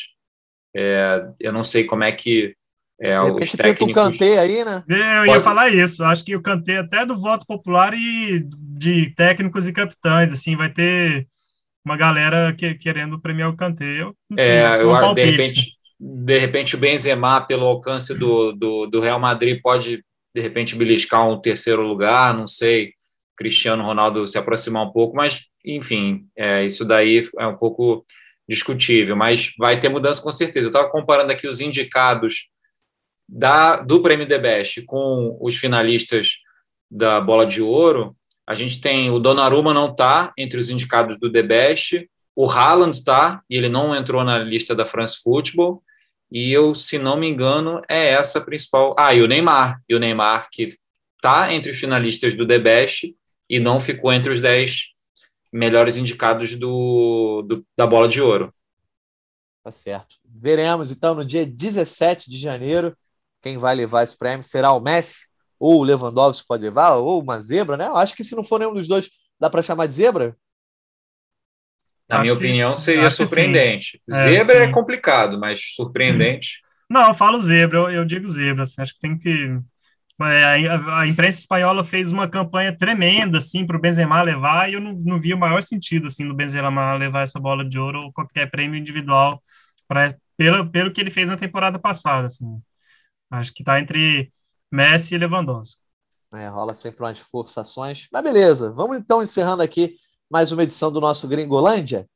[0.76, 2.56] É, eu não sei como é que
[3.02, 3.90] é, de repente técnicos...
[3.90, 4.84] o Kanté aí, né?
[4.88, 5.44] É, eu ia Pode...
[5.44, 6.04] falar isso.
[6.04, 10.70] Acho que o Kanté até do voto popular e de técnicos e capitães, assim, vai
[10.70, 11.28] ter
[11.84, 14.02] uma galera que, querendo premiar o Kanté.
[14.02, 19.00] Eu, é, eu, um de repente, de repente o Benzema, pelo alcance do, do, do,
[19.00, 20.04] Real Madrid, pode
[20.34, 22.94] de repente beliscar um terceiro lugar, não sei.
[23.42, 28.06] Cristiano Ronaldo se aproximar um pouco, mas enfim, é, isso daí é um pouco
[28.48, 30.68] discutível, mas vai ter mudança com certeza.
[30.68, 32.50] Eu estava comparando aqui os indicados
[33.28, 36.38] da, do Prêmio The Best com os finalistas
[36.90, 38.16] da Bola de Ouro,
[38.46, 42.96] a gente tem o Donnarumma não está entre os indicados do The Best, o Haaland
[42.96, 45.82] está, e ele não entrou na lista da France Football,
[46.32, 48.96] e eu, se não me engano, é essa a principal.
[49.00, 50.70] Ah, e o Neymar, e o Neymar que
[51.16, 53.16] está entre os finalistas do The Best
[53.52, 54.92] e não ficou entre os 10
[55.52, 58.54] melhores indicados do, do, da Bola de Ouro.
[59.62, 60.16] Tá certo.
[60.24, 62.98] Veremos então no dia 17 de janeiro
[63.42, 65.30] quem vai levar esse prêmio será o Messi
[65.60, 67.86] ou o Lewandowski pode levar, ou uma zebra, né?
[67.86, 70.36] Eu acho que se não for nenhum dos dois, dá para chamar de zebra?
[72.10, 74.02] Na acho minha opinião, seria surpreendente.
[74.10, 76.62] É, zebra é, é, complicado, mas surpreendente.
[76.90, 78.64] Não, eu falo zebra, eu, eu digo zebra.
[78.64, 79.60] Assim, acho que tem que.
[80.26, 84.82] É, a, imprensa espanhola fez uma campanha tremenda assim para o Benzema levar e eu
[84.82, 88.14] não, não vi o maior sentido assim no Benzema levar essa bola de ouro ou
[88.14, 89.42] qualquer prêmio individual
[89.88, 92.62] para pelo, pelo que ele fez na temporada passada assim.
[93.30, 94.32] Acho que está entre
[94.72, 95.82] Messi e Lewandowski.
[96.34, 98.08] É, rola sempre umas forçações.
[98.12, 99.96] Mas beleza, vamos então encerrando aqui
[100.30, 102.08] mais uma edição do nosso Gringolândia.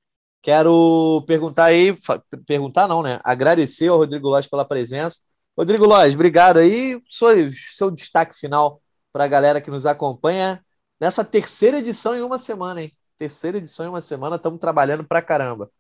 [0.42, 1.98] Quero perguntar aí,
[2.46, 3.20] perguntar não, né?
[3.24, 5.22] Agradecer ao Rodrigo Lóis pela presença.
[5.58, 7.00] Rodrigo Lóis, obrigado aí.
[7.10, 8.82] Seu, seu destaque final
[9.12, 10.62] para a galera que nos acompanha
[11.00, 12.92] nessa terceira edição em uma semana, hein?
[13.18, 15.72] Terceira edição em uma semana, estamos trabalhando para caramba.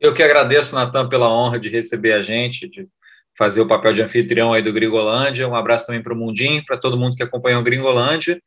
[0.00, 2.88] Eu que agradeço, Natan, pela honra de receber a gente, de
[3.36, 5.46] fazer o papel de anfitrião aí do Gringolândia.
[5.46, 8.40] Um abraço também para o Mundinho, para todo mundo que acompanhou o Gringolândia.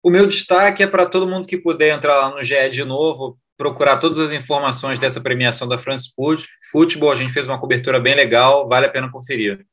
[0.00, 3.36] O meu destaque é para todo mundo que puder entrar lá no GE de novo,
[3.56, 6.12] procurar todas as informações dessa premiação da France
[6.70, 7.10] Football.
[7.10, 9.66] A gente fez uma cobertura bem legal, vale a pena conferir.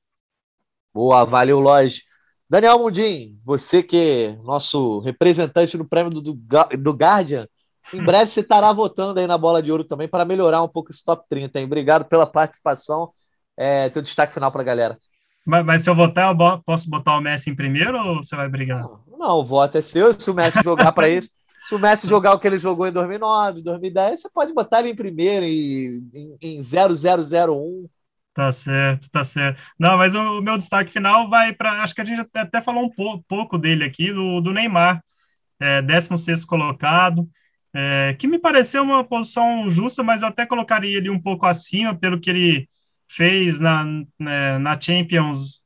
[0.95, 2.03] Boa, valeu, Lois.
[2.49, 7.45] Daniel Mundim, você que é nosso representante no prêmio do, do, do Guardian,
[7.93, 10.93] em breve você estará votando aí na bola de ouro também para melhorar um pouco
[10.93, 11.59] esse top 30.
[11.59, 11.65] Hein?
[11.65, 13.11] Obrigado pela participação
[13.57, 14.97] é, teu destaque final para a galera.
[15.45, 18.47] Mas, mas, se eu votar, eu posso botar o Messi em primeiro ou você vai
[18.47, 18.81] brigar?
[18.81, 20.13] Não, não o voto é seu.
[20.13, 21.29] Se o Messi jogar para isso,
[21.61, 24.91] se o Messi jogar o que ele jogou em 2009, 2010, você pode botar ele
[24.91, 26.09] em primeiro, em,
[26.41, 27.89] em, em 0001.
[28.35, 29.61] Tá certo, tá certo.
[29.79, 31.81] Não, mas o, meu destaque final vai para.
[31.81, 35.01] Acho que a gente até, falou um po, pouco dele aqui, do, do Neymar,
[35.59, 37.29] é, 16 colocado,
[37.73, 41.97] é, que me pareceu uma posição justa, mas eu até colocaria ele um pouco acima,
[41.97, 42.69] pelo que ele
[43.09, 45.61] fez na, na, né, na Champions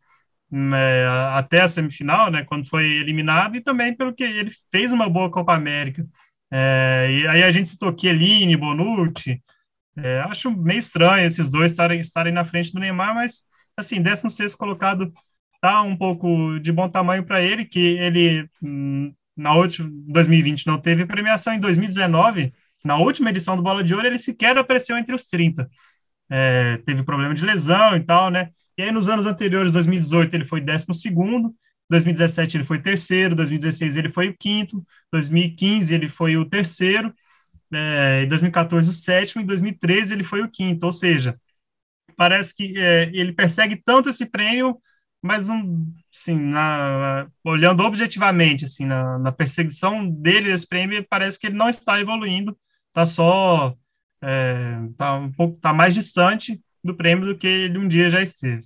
[0.52, 5.10] né, até a semifinal, né, quando foi eliminado, e também pelo que ele fez uma
[5.10, 6.06] boa Copa América.
[6.52, 9.42] É, e aí a gente citou Chiellini, Bonucci,
[9.98, 13.42] é, acho meio estranho esses dois estarem, estarem na frente do Neymar, mas,
[13.78, 15.12] assim, 16 colocado
[15.62, 20.80] tá um pouco de bom tamanho para ele, que ele, hum, na última, 2020 não
[20.80, 25.14] teve premiação, em 2019, na última edição do Bola de Ouro, ele sequer apareceu entre
[25.14, 25.70] os 30
[26.30, 28.50] é, teve problema de lesão e tal, né?
[28.78, 30.86] E aí nos anos anteriores, 2018, ele foi 12
[31.90, 37.12] 2017 ele foi terceiro, 2016 ele foi o quinto, 2015 ele foi o terceiro,
[37.74, 41.40] é, em 2014 o sétimo, em 2013 ele foi o quinto, ou seja,
[42.16, 44.78] parece que é, ele persegue tanto esse prêmio,
[45.22, 51.48] mas um, assim, na, olhando objetivamente, assim, na, na perseguição dele esse prêmio, parece que
[51.48, 52.58] ele não está evoluindo,
[52.90, 53.76] está só
[54.22, 58.22] é, tá um pouco tá mais distante do prêmio do que ele um dia já
[58.22, 58.66] esteve.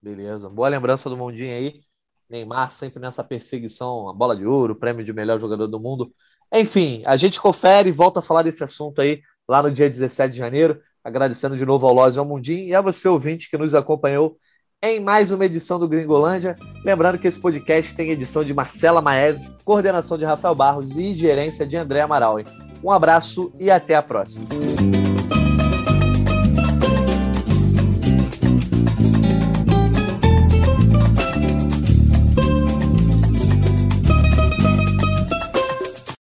[0.00, 1.80] Beleza, boa lembrança do Mundinho aí.
[2.28, 6.12] Neymar sempre nessa perseguição, a bola de ouro, prêmio de melhor jogador do mundo.
[6.52, 10.32] Enfim, a gente confere e volta a falar desse assunto aí lá no dia 17
[10.32, 10.80] de janeiro.
[11.02, 14.36] Agradecendo de novo ao Loz e ao Mundinho e a você, ouvinte, que nos acompanhou
[14.82, 16.56] em mais uma edição do Gringolândia.
[16.84, 21.66] Lembrando que esse podcast tem edição de Marcela Maev, coordenação de Rafael Barros e gerência
[21.66, 22.38] de André Amaral.
[22.82, 24.46] Um abraço e até a próxima.